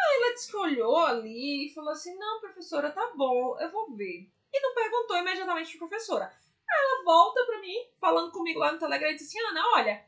Aí 0.00 0.16
ela 0.22 0.34
disse 0.34 0.50
que 0.50 0.56
olhou 0.56 0.98
ali 0.98 1.66
e 1.66 1.74
falou 1.74 1.90
assim: 1.90 2.16
"Não, 2.16 2.40
professora, 2.40 2.92
tá 2.92 3.12
bom, 3.16 3.58
eu 3.58 3.70
vou 3.70 3.96
ver" 3.96 4.30
e 4.52 4.60
não 4.60 4.74
perguntou 4.74 5.16
imediatamente 5.18 5.76
para 5.76 5.86
a 5.86 5.88
professora. 5.88 6.32
ela 6.68 7.04
volta 7.04 7.44
para 7.44 7.60
mim, 7.60 7.76
falando 8.00 8.32
comigo 8.32 8.58
lá 8.58 8.72
no 8.72 8.78
Telegram, 8.78 9.10
e 9.10 9.14
diz 9.14 9.26
assim: 9.26 9.40
Ana, 9.40 9.62
olha, 9.74 10.04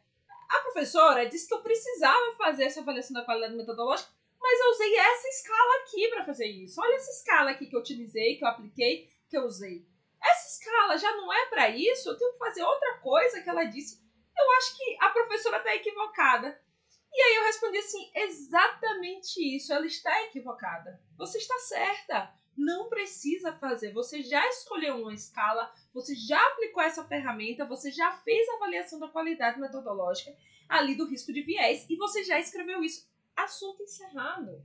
a 0.48 0.60
professora 0.60 1.28
disse 1.28 1.46
que 1.46 1.54
eu 1.54 1.62
precisava 1.62 2.36
fazer 2.36 2.64
essa 2.64 2.80
avaliação 2.80 3.14
da 3.14 3.24
qualidade 3.24 3.54
metodológica, 3.54 4.10
mas 4.40 4.60
eu 4.60 4.70
usei 4.70 4.96
essa 4.96 5.28
escala 5.28 5.82
aqui 5.82 6.08
para 6.08 6.24
fazer 6.24 6.46
isso. 6.46 6.80
Olha 6.80 6.94
essa 6.94 7.10
escala 7.10 7.50
aqui 7.50 7.66
que 7.66 7.76
eu 7.76 7.80
utilizei, 7.80 8.36
que 8.36 8.44
eu 8.44 8.48
apliquei, 8.48 9.10
que 9.28 9.36
eu 9.36 9.44
usei. 9.44 9.86
Essa 10.22 10.48
escala 10.48 10.98
já 10.98 11.12
não 11.16 11.32
é 11.32 11.46
para 11.46 11.68
isso, 11.68 12.08
eu 12.08 12.16
tenho 12.16 12.32
que 12.32 12.38
fazer 12.38 12.62
outra 12.62 12.98
coisa 12.98 13.40
que 13.40 13.48
ela 13.48 13.64
disse. 13.64 14.02
Eu 14.36 14.50
acho 14.52 14.76
que 14.76 14.96
a 15.00 15.10
professora 15.10 15.58
está 15.58 15.74
equivocada. 15.74 16.60
E 17.12 17.22
aí 17.22 17.36
eu 17.36 17.44
respondi 17.44 17.78
assim: 17.78 18.10
exatamente 18.14 19.56
isso, 19.56 19.72
ela 19.72 19.86
está 19.86 20.24
equivocada. 20.24 21.00
Você 21.16 21.38
está 21.38 21.58
certa. 21.58 22.34
Não 22.56 22.88
precisa 22.88 23.52
fazer. 23.52 23.92
Você 23.92 24.22
já 24.22 24.46
escolheu 24.48 24.96
uma 24.96 25.14
escala, 25.14 25.72
você 25.92 26.14
já 26.14 26.40
aplicou 26.48 26.82
essa 26.82 27.04
ferramenta, 27.04 27.64
você 27.64 27.90
já 27.90 28.12
fez 28.12 28.48
a 28.48 28.56
avaliação 28.56 28.98
da 28.98 29.08
qualidade 29.08 29.60
metodológica 29.60 30.36
ali 30.68 30.94
do 30.94 31.06
risco 31.06 31.32
de 31.32 31.42
viés 31.42 31.86
e 31.88 31.96
você 31.96 32.22
já 32.24 32.38
escreveu 32.38 32.82
isso. 32.82 33.08
Assunto 33.36 33.82
encerrado. 33.82 34.62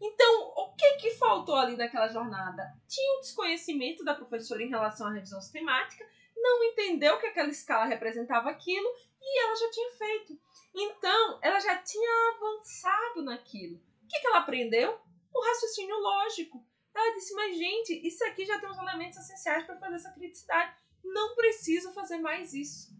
Então, 0.00 0.52
o 0.56 0.74
que, 0.76 0.96
que 0.96 1.10
faltou 1.12 1.56
ali 1.56 1.76
naquela 1.76 2.08
jornada? 2.08 2.62
Tinha 2.86 3.16
um 3.16 3.20
desconhecimento 3.20 4.04
da 4.04 4.14
professora 4.14 4.62
em 4.62 4.68
relação 4.68 5.06
à 5.06 5.12
revisão 5.12 5.40
sistemática, 5.40 6.06
não 6.36 6.62
entendeu 6.64 7.18
que 7.18 7.26
aquela 7.26 7.48
escala 7.48 7.86
representava 7.86 8.50
aquilo 8.50 8.88
e 9.20 9.42
ela 9.42 9.56
já 9.56 9.70
tinha 9.70 9.92
feito. 9.92 10.38
Então, 10.74 11.38
ela 11.42 11.58
já 11.58 11.76
tinha 11.78 12.34
avançado 12.34 13.22
naquilo. 13.22 13.76
O 13.76 14.08
que, 14.08 14.20
que 14.20 14.26
ela 14.26 14.38
aprendeu? 14.38 15.00
O 15.34 15.40
raciocínio 15.40 15.96
lógico. 15.96 16.62
Ela 16.96 17.14
disse: 17.14 17.34
Mas, 17.34 17.58
gente, 17.58 18.06
isso 18.06 18.24
aqui 18.24 18.46
já 18.46 18.58
tem 18.58 18.70
os 18.70 18.78
elementos 18.78 19.18
essenciais 19.18 19.66
para 19.66 19.76
fazer 19.76 19.96
essa 19.96 20.12
criticidade. 20.12 20.74
Não 21.04 21.36
preciso 21.36 21.92
fazer 21.92 22.16
mais 22.16 22.54
isso. 22.54 22.96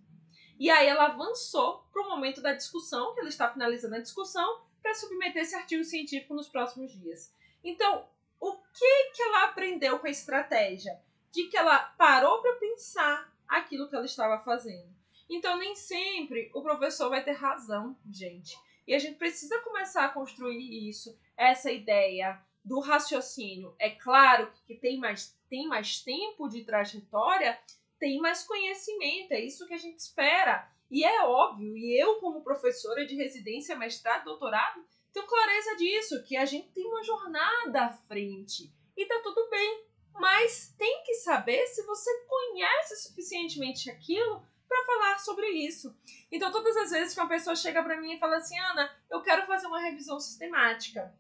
E 0.59 0.71
aí 0.71 0.87
ela 0.87 1.07
avançou 1.07 1.87
para 1.91 2.03
o 2.03 2.09
momento 2.09 2.43
da 2.43 2.53
discussão, 2.53 3.15
que 3.15 3.21
ela 3.21 3.29
está 3.29 3.51
finalizando 3.51 3.95
a 3.95 4.01
discussão, 4.01 4.65
para 4.83 4.95
submeter 4.95 5.43
esse 5.43 5.55
artigo 5.55 5.83
científico 5.83 6.35
nos 6.35 6.49
próximos 6.49 6.93
dias. 6.93 7.35
Então, 7.65 8.07
o 8.39 8.53
que, 8.53 9.11
que 9.15 9.23
ela 9.23 9.45
aprendeu 9.45 9.99
com 9.99 10.07
a 10.07 10.11
estratégia? 10.11 11.01
De 11.33 11.49
que 11.49 11.57
ela 11.57 11.79
parou 11.79 12.41
para 12.41 12.57
pensar 12.57 13.35
aquilo 13.49 13.89
que 13.89 13.97
ela 13.97 14.05
estava 14.05 14.43
fazendo. 14.45 14.95
Então, 15.29 15.59
nem 15.59 15.75
sempre 15.75 16.51
o 16.55 16.63
professor 16.63 17.09
vai 17.09 17.25
ter 17.25 17.33
razão, 17.33 17.99
gente. 18.11 18.57
E 18.87 18.95
a 18.95 18.99
gente 18.99 19.17
precisa 19.17 19.59
começar 19.61 20.05
a 20.05 20.11
construir 20.11 20.89
isso, 20.89 21.19
essa 21.37 21.73
ideia 21.73 22.41
do 22.67 22.81
raciocínio. 22.81 23.75
É 23.79 23.91
claro 23.91 24.53
que 24.67 24.75
tem 24.75 24.99
mais, 24.99 25.39
tem 25.49 25.69
mais 25.69 26.01
tempo 26.01 26.49
de 26.49 26.65
trajetória, 26.65 27.59
tem 27.99 28.19
mais 28.19 28.43
conhecimento, 28.43 29.33
é 29.33 29.41
isso 29.41 29.67
que 29.67 29.75
a 29.75 29.79
gente 29.79 30.01
espera. 30.01 30.69
E 30.91 31.05
é 31.05 31.23
óbvio, 31.23 31.77
e 31.77 31.99
eu, 31.99 32.17
como 32.17 32.43
professora 32.43 33.07
de 33.07 33.15
residência, 33.15 33.77
mestrado, 33.77 34.25
doutorado, 34.25 34.85
tenho 35.13 35.27
clareza 35.27 35.77
disso, 35.77 36.23
que 36.25 36.37
a 36.37 36.45
gente 36.45 36.69
tem 36.73 36.85
uma 36.85 37.03
jornada 37.03 37.85
à 37.85 37.93
frente. 37.93 38.73
E 38.97 39.07
tá 39.07 39.21
tudo 39.23 39.49
bem. 39.49 39.87
Mas 40.13 40.75
tem 40.77 41.03
que 41.05 41.15
saber 41.15 41.67
se 41.67 41.83
você 41.87 42.11
conhece 42.27 42.97
suficientemente 42.97 43.91
aquilo 43.91 44.43
para 44.67 44.85
falar 44.85 45.19
sobre 45.19 45.47
isso. 45.49 45.95
Então, 46.33 46.51
todas 46.51 46.77
as 46.77 46.91
vezes 46.91 47.15
que 47.15 47.21
uma 47.21 47.29
pessoa 47.29 47.55
chega 47.55 47.83
para 47.83 48.01
mim 48.01 48.15
e 48.15 48.19
fala 48.19 48.39
assim, 48.39 48.59
Ana, 48.59 48.91
eu 49.11 49.23
quero 49.23 49.47
fazer 49.47 49.67
uma 49.67 49.81
revisão 49.81 50.19
sistemática, 50.19 51.15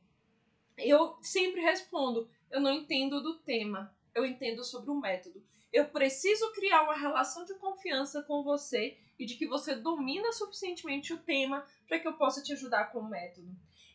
eu 0.78 1.16
sempre 1.22 1.60
respondo, 1.60 2.28
eu 2.50 2.60
não 2.60 2.72
entendo 2.72 3.22
do 3.22 3.38
tema, 3.38 3.94
eu 4.14 4.24
entendo 4.24 4.64
sobre 4.64 4.90
o 4.90 5.00
método. 5.00 5.42
Eu 5.72 5.86
preciso 5.86 6.52
criar 6.52 6.82
uma 6.82 6.96
relação 6.96 7.44
de 7.44 7.54
confiança 7.54 8.22
com 8.22 8.42
você 8.42 8.96
e 9.18 9.26
de 9.26 9.36
que 9.36 9.46
você 9.46 9.74
domina 9.74 10.32
suficientemente 10.32 11.12
o 11.12 11.18
tema 11.18 11.66
para 11.86 11.98
que 11.98 12.06
eu 12.06 12.14
possa 12.14 12.42
te 12.42 12.52
ajudar 12.52 12.92
com 12.92 13.00
o 13.00 13.08
método. 13.08 13.48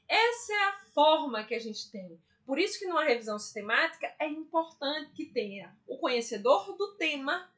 Essa 0.08 0.54
é 0.54 0.63
a 0.63 0.80
forma 0.94 1.44
que 1.44 1.56
a 1.56 1.60
gente 1.60 1.89
tem. 1.89 2.20
Por 2.46 2.60
isso 2.60 2.78
que 2.78 2.86
numa 2.86 3.04
revisão 3.04 3.39
sistemática 3.39 4.13
é 4.20 4.28
importante 4.28 5.12
que 5.13 5.26
tenha 5.26 5.76
o 5.88 5.98
conhecedor 5.98 6.76
do 6.76 6.96
tema 6.96 7.50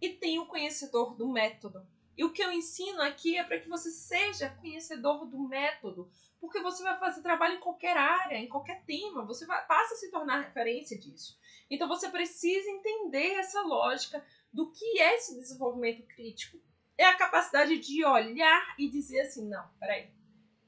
e 0.00 0.10
tenha 0.10 0.40
o 0.40 0.46
conhecedor 0.46 1.14
do 1.14 1.28
método. 1.28 1.86
E 2.16 2.24
o 2.24 2.32
que 2.32 2.42
eu 2.42 2.50
ensino 2.50 3.02
aqui 3.02 3.36
é 3.36 3.44
para 3.44 3.60
que 3.60 3.68
você 3.68 3.90
seja 3.90 4.50
conhecedor 4.60 5.26
do 5.26 5.38
método, 5.38 6.10
porque 6.40 6.60
você 6.60 6.82
vai 6.82 6.98
fazer 6.98 7.22
trabalho 7.22 7.56
em 7.56 7.60
qualquer 7.60 7.96
área, 7.96 8.36
em 8.36 8.48
qualquer 8.48 8.84
tema, 8.84 9.24
você 9.24 9.44
vai, 9.46 9.64
passa 9.66 9.94
a 9.94 9.96
se 9.96 10.10
tornar 10.10 10.40
referência 10.40 10.98
disso. 10.98 11.38
Então 11.70 11.88
você 11.88 12.08
precisa 12.08 12.70
entender 12.70 13.34
essa 13.34 13.60
lógica 13.62 14.24
do 14.52 14.70
que 14.70 15.00
é 15.00 15.16
esse 15.16 15.34
desenvolvimento 15.38 16.06
crítico. 16.06 16.58
É 16.96 17.04
a 17.04 17.16
capacidade 17.16 17.78
de 17.78 18.04
olhar 18.04 18.74
e 18.78 18.88
dizer 18.88 19.20
assim, 19.20 19.48
não, 19.48 19.68
peraí, 19.78 20.10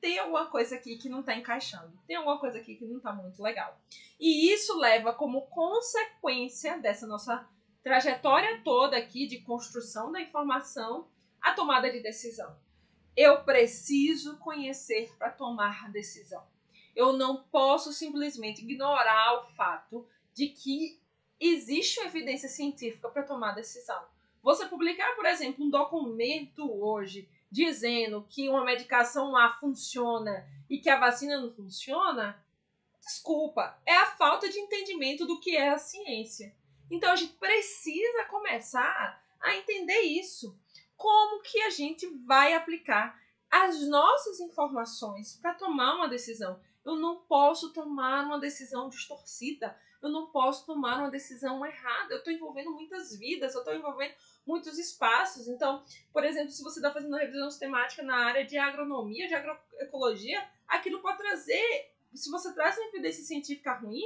tem 0.01 0.19
alguma 0.19 0.47
coisa 0.47 0.77
aqui 0.77 0.97
que 0.97 1.09
não 1.09 1.21
está 1.21 1.35
encaixando, 1.35 1.93
tem 2.07 2.17
alguma 2.17 2.39
coisa 2.39 2.59
aqui 2.59 2.77
que 2.77 2.87
não 2.87 2.99
está 2.99 3.13
muito 3.13 3.43
legal. 3.43 3.79
E 4.19 4.53
isso 4.53 4.79
leva 4.79 5.13
como 5.13 5.47
consequência 5.49 6.79
dessa 6.79 7.07
nossa 7.07 7.47
trajetória 7.83 8.61
toda 8.63 8.97
aqui 8.97 9.27
de 9.27 9.41
construção 9.41 10.11
da 10.11 10.21
informação 10.21 11.09
a 11.41 11.53
tomada 11.53 11.91
de 11.91 12.01
decisão. 12.01 12.57
Eu 13.17 13.43
preciso 13.45 14.37
conhecer 14.39 15.15
para 15.19 15.31
tomar 15.31 15.91
decisão. 15.91 16.43
Eu 16.95 17.13
não 17.13 17.45
posso 17.45 17.93
simplesmente 17.93 18.63
ignorar 18.63 19.41
o 19.41 19.55
fato 19.55 20.07
de 20.35 20.49
que 20.49 21.01
existe 21.39 22.01
uma 22.01 22.09
evidência 22.09 22.49
científica 22.49 23.09
para 23.09 23.23
tomar 23.23 23.55
decisão. 23.55 24.03
Você 24.43 24.67
publicar, 24.67 25.15
por 25.17 25.27
exemplo, 25.27 25.65
um 25.65 25.71
documento 25.71 26.71
hoje 26.83 27.29
dizendo 27.51 28.27
que 28.29 28.49
uma 28.49 28.65
medicação 28.65 29.37
A 29.37 29.53
funciona 29.55 30.47
e 30.69 30.79
que 30.79 30.89
a 30.89 30.99
vacina 30.99 31.41
não 31.41 31.53
funciona, 31.53 32.43
desculpa, 33.01 33.77
é 33.85 33.97
a 33.97 34.07
falta 34.07 34.49
de 34.49 34.59
entendimento 34.59 35.27
do 35.27 35.41
que 35.41 35.57
é 35.57 35.71
a 35.71 35.79
ciência. 35.79 36.55
Então 36.91 37.11
a 37.11 37.17
gente 37.17 37.33
precisa 37.35 38.25
começar 38.27 39.23
a 39.41 39.57
entender 39.57 40.01
isso. 40.01 40.57
Como 41.01 41.41
que 41.41 41.59
a 41.63 41.71
gente 41.71 42.07
vai 42.27 42.53
aplicar 42.53 43.19
as 43.51 43.89
nossas 43.89 44.39
informações 44.39 45.35
para 45.41 45.55
tomar 45.55 45.95
uma 45.95 46.07
decisão? 46.07 46.61
Eu 46.85 46.95
não 46.95 47.23
posso 47.23 47.73
tomar 47.73 48.27
uma 48.27 48.39
decisão 48.39 48.91
distorcida. 48.91 49.75
Eu 50.03 50.11
não 50.11 50.27
posso 50.27 50.67
tomar 50.67 50.99
uma 50.99 51.11
decisão 51.11 51.65
errada. 51.65 52.13
Eu 52.13 52.19
estou 52.19 52.31
envolvendo 52.31 52.73
muitas 52.73 53.17
vidas, 53.17 53.55
eu 53.55 53.61
estou 53.61 53.75
envolvendo 53.75 54.13
muitos 54.47 54.79
espaços. 54.79 55.49
Então, 55.49 55.83
por 56.13 56.23
exemplo, 56.23 56.51
se 56.51 56.63
você 56.63 56.81
está 56.81 56.93
fazendo 56.93 57.13
uma 57.13 57.21
revisão 57.21 57.51
sistemática 57.51 58.03
na 58.03 58.17
área 58.17 58.45
de 58.45 58.59
agronomia, 58.59 59.27
de 59.27 59.35
agroecologia, 59.35 60.47
aquilo 60.69 61.01
pode 61.01 61.17
trazer. 61.17 61.95
Se 62.13 62.31
você 62.31 62.53
traz 62.53 62.77
uma 62.77 62.89
evidência 62.89 63.25
científica 63.25 63.73
ruim 63.73 64.05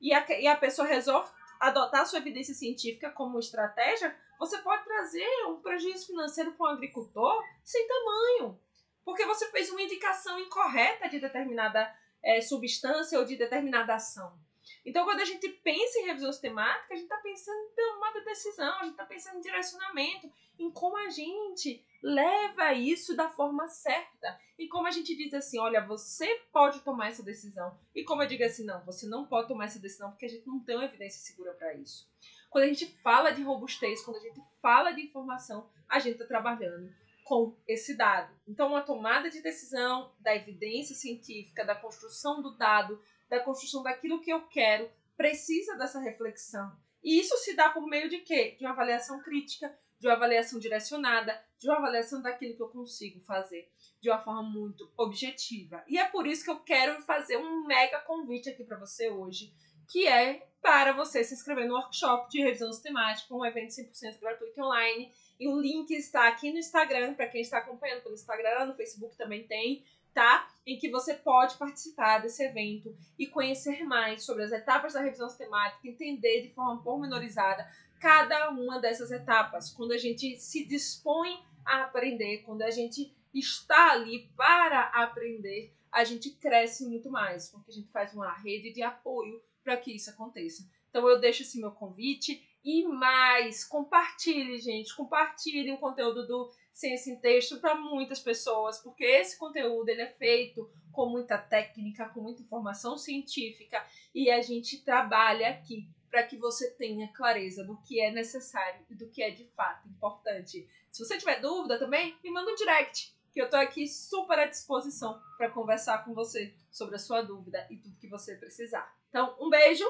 e 0.00 0.14
a, 0.14 0.24
e 0.38 0.46
a 0.46 0.54
pessoa 0.54 0.86
resolve 0.86 1.28
adotar 1.58 2.06
sua 2.06 2.20
evidência 2.20 2.54
científica 2.54 3.10
como 3.10 3.40
estratégia, 3.40 4.16
você 4.38 4.58
pode 4.58 4.84
trazer 4.84 5.28
um 5.46 5.60
prejuízo 5.60 6.06
financeiro 6.06 6.52
para 6.52 6.64
o 6.64 6.68
agricultor 6.68 7.42
sem 7.64 7.86
tamanho. 7.86 8.58
Porque 9.04 9.24
você 9.24 9.50
fez 9.50 9.70
uma 9.70 9.82
indicação 9.82 10.38
incorreta 10.38 11.08
de 11.08 11.20
determinada 11.20 11.94
é, 12.22 12.40
substância 12.40 13.18
ou 13.18 13.24
de 13.24 13.36
determinada 13.36 13.94
ação. 13.94 14.36
Então, 14.84 15.04
quando 15.04 15.20
a 15.20 15.24
gente 15.24 15.48
pensa 15.48 15.98
em 15.98 16.06
revisão 16.06 16.32
sistemática, 16.32 16.94
a 16.94 16.96
gente 16.96 17.04
está 17.04 17.18
pensando 17.18 17.56
em 17.56 17.74
tomada 17.74 18.18
de 18.18 18.24
decisão, 18.24 18.74
a 18.74 18.82
gente 18.82 18.92
está 18.92 19.04
pensando 19.04 19.38
em 19.38 19.40
direcionamento, 19.40 20.32
em 20.58 20.70
como 20.70 20.96
a 20.96 21.08
gente 21.08 21.84
leva 22.02 22.72
isso 22.72 23.14
da 23.14 23.28
forma 23.28 23.68
certa. 23.68 24.40
E 24.58 24.68
como 24.68 24.86
a 24.86 24.90
gente 24.90 25.14
diz 25.16 25.32
assim, 25.34 25.58
olha, 25.58 25.84
você 25.84 26.42
pode 26.52 26.80
tomar 26.80 27.08
essa 27.08 27.22
decisão. 27.22 27.78
E 27.94 28.04
como 28.04 28.22
eu 28.22 28.28
digo 28.28 28.44
assim, 28.44 28.64
não, 28.64 28.84
você 28.84 29.06
não 29.06 29.26
pode 29.26 29.48
tomar 29.48 29.66
essa 29.66 29.78
decisão 29.78 30.10
porque 30.10 30.26
a 30.26 30.30
gente 30.30 30.46
não 30.46 30.60
tem 30.60 30.76
uma 30.76 30.84
evidência 30.84 31.20
segura 31.20 31.52
para 31.52 31.74
isso. 31.74 32.08
Quando 32.56 32.64
a 32.64 32.68
gente 32.68 32.86
fala 33.02 33.32
de 33.32 33.42
robustez, 33.42 34.02
quando 34.02 34.16
a 34.16 34.20
gente 34.20 34.40
fala 34.62 34.90
de 34.92 35.02
informação, 35.02 35.68
a 35.86 35.98
gente 35.98 36.14
está 36.14 36.24
trabalhando 36.24 36.90
com 37.22 37.54
esse 37.68 37.94
dado. 37.94 38.34
Então, 38.48 38.68
uma 38.68 38.80
tomada 38.80 39.28
de 39.28 39.42
decisão 39.42 40.10
da 40.20 40.34
evidência 40.34 40.94
científica, 40.94 41.66
da 41.66 41.74
construção 41.74 42.40
do 42.40 42.56
dado, 42.56 42.98
da 43.28 43.40
construção 43.40 43.82
daquilo 43.82 44.22
que 44.22 44.30
eu 44.30 44.48
quero, 44.48 44.90
precisa 45.18 45.76
dessa 45.76 46.00
reflexão. 46.00 46.74
E 47.04 47.20
isso 47.20 47.36
se 47.36 47.54
dá 47.54 47.68
por 47.68 47.86
meio 47.86 48.08
de 48.08 48.20
quê? 48.20 48.56
De 48.58 48.64
uma 48.64 48.72
avaliação 48.72 49.20
crítica, 49.20 49.78
de 50.00 50.08
uma 50.08 50.14
avaliação 50.14 50.58
direcionada, 50.58 51.38
de 51.58 51.68
uma 51.68 51.76
avaliação 51.76 52.22
daquilo 52.22 52.56
que 52.56 52.62
eu 52.62 52.68
consigo 52.68 53.20
fazer 53.20 53.70
de 54.00 54.08
uma 54.08 54.18
forma 54.18 54.42
muito 54.42 54.90
objetiva. 54.96 55.84
E 55.88 55.98
é 55.98 56.08
por 56.08 56.26
isso 56.26 56.44
que 56.44 56.50
eu 56.50 56.60
quero 56.60 57.02
fazer 57.02 57.36
um 57.36 57.66
mega 57.66 58.00
convite 58.00 58.48
aqui 58.48 58.64
para 58.64 58.78
você 58.78 59.10
hoje, 59.10 59.52
que 59.88 60.06
é 60.06 60.46
para 60.60 60.92
você 60.92 61.22
se 61.22 61.34
inscrever 61.34 61.66
no 61.66 61.74
workshop 61.74 62.28
de 62.30 62.42
revisão 62.42 62.72
sistemática, 62.72 63.34
um 63.34 63.44
evento 63.44 63.70
100% 63.70 64.18
gratuito 64.20 64.60
online. 64.60 65.12
E 65.38 65.48
o 65.48 65.60
link 65.60 65.90
está 65.92 66.28
aqui 66.28 66.50
no 66.50 66.58
Instagram, 66.58 67.14
para 67.14 67.28
quem 67.28 67.40
está 67.40 67.58
acompanhando 67.58 68.02
pelo 68.02 68.14
Instagram, 68.14 68.66
no 68.66 68.74
Facebook 68.74 69.16
também 69.16 69.46
tem 69.46 69.84
tá? 70.16 70.48
Em 70.66 70.78
que 70.78 70.90
você 70.90 71.12
pode 71.12 71.58
participar 71.58 72.22
desse 72.22 72.42
evento 72.42 72.96
e 73.18 73.26
conhecer 73.26 73.84
mais 73.84 74.24
sobre 74.24 74.44
as 74.44 74.50
etapas 74.50 74.94
da 74.94 75.02
revisão 75.02 75.28
sistemática, 75.28 75.86
entender 75.86 76.40
de 76.40 76.54
forma 76.54 76.82
pormenorizada 76.82 77.70
cada 78.00 78.48
uma 78.48 78.80
dessas 78.80 79.10
etapas. 79.10 79.70
Quando 79.70 79.92
a 79.92 79.98
gente 79.98 80.38
se 80.38 80.64
dispõe 80.64 81.38
a 81.66 81.82
aprender, 81.82 82.38
quando 82.46 82.62
a 82.62 82.70
gente 82.70 83.14
está 83.34 83.92
ali 83.92 84.30
para 84.34 84.84
aprender, 84.84 85.70
a 85.92 86.02
gente 86.02 86.30
cresce 86.30 86.86
muito 86.86 87.10
mais, 87.10 87.50
porque 87.50 87.70
a 87.70 87.74
gente 87.74 87.92
faz 87.92 88.14
uma 88.14 88.32
rede 88.32 88.72
de 88.72 88.82
apoio 88.82 89.42
para 89.66 89.76
que 89.76 89.96
isso 89.96 90.08
aconteça. 90.10 90.64
Então 90.88 91.08
eu 91.08 91.18
deixo 91.18 91.42
esse 91.42 91.58
meu 91.58 91.72
convite 91.72 92.40
e 92.64 92.84
mais, 92.84 93.64
compartilhe, 93.64 94.60
gente, 94.60 94.94
compartilhe 94.94 95.72
o 95.72 95.78
conteúdo 95.78 96.24
do 96.24 96.52
Ciência 96.72 97.10
em 97.10 97.16
Texto 97.16 97.58
para 97.58 97.74
muitas 97.74 98.20
pessoas, 98.20 98.78
porque 98.78 99.02
esse 99.04 99.36
conteúdo 99.36 99.88
ele 99.88 100.02
é 100.02 100.12
feito 100.12 100.70
com 100.92 101.06
muita 101.06 101.36
técnica, 101.36 102.08
com 102.10 102.20
muita 102.20 102.42
informação 102.42 102.96
científica 102.96 103.84
e 104.14 104.30
a 104.30 104.40
gente 104.40 104.84
trabalha 104.84 105.50
aqui 105.50 105.88
para 106.08 106.22
que 106.22 106.36
você 106.36 106.70
tenha 106.70 107.12
clareza 107.12 107.64
do 107.64 107.76
que 107.82 108.00
é 108.00 108.12
necessário 108.12 108.86
e 108.88 108.94
do 108.94 109.08
que 109.08 109.20
é 109.20 109.30
de 109.30 109.44
fato 109.56 109.88
importante. 109.88 110.68
Se 110.92 111.04
você 111.04 111.18
tiver 111.18 111.40
dúvida 111.40 111.76
também, 111.76 112.16
me 112.22 112.30
manda 112.30 112.52
um 112.52 112.54
direct, 112.54 113.12
que 113.32 113.40
eu 113.40 113.46
estou 113.46 113.58
aqui 113.58 113.88
super 113.88 114.38
à 114.38 114.46
disposição 114.46 115.20
para 115.36 115.50
conversar 115.50 116.04
com 116.04 116.14
você 116.14 116.54
sobre 116.70 116.94
a 116.94 117.00
sua 117.00 117.20
dúvida 117.20 117.66
e 117.68 117.76
tudo 117.76 117.98
que 117.98 118.08
você 118.08 118.36
precisar. 118.36 118.95
Então, 119.08 119.36
um 119.40 119.48
beijo 119.48 119.84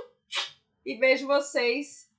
e 0.84 0.96
vejo 0.96 1.26
vocês 1.26 2.10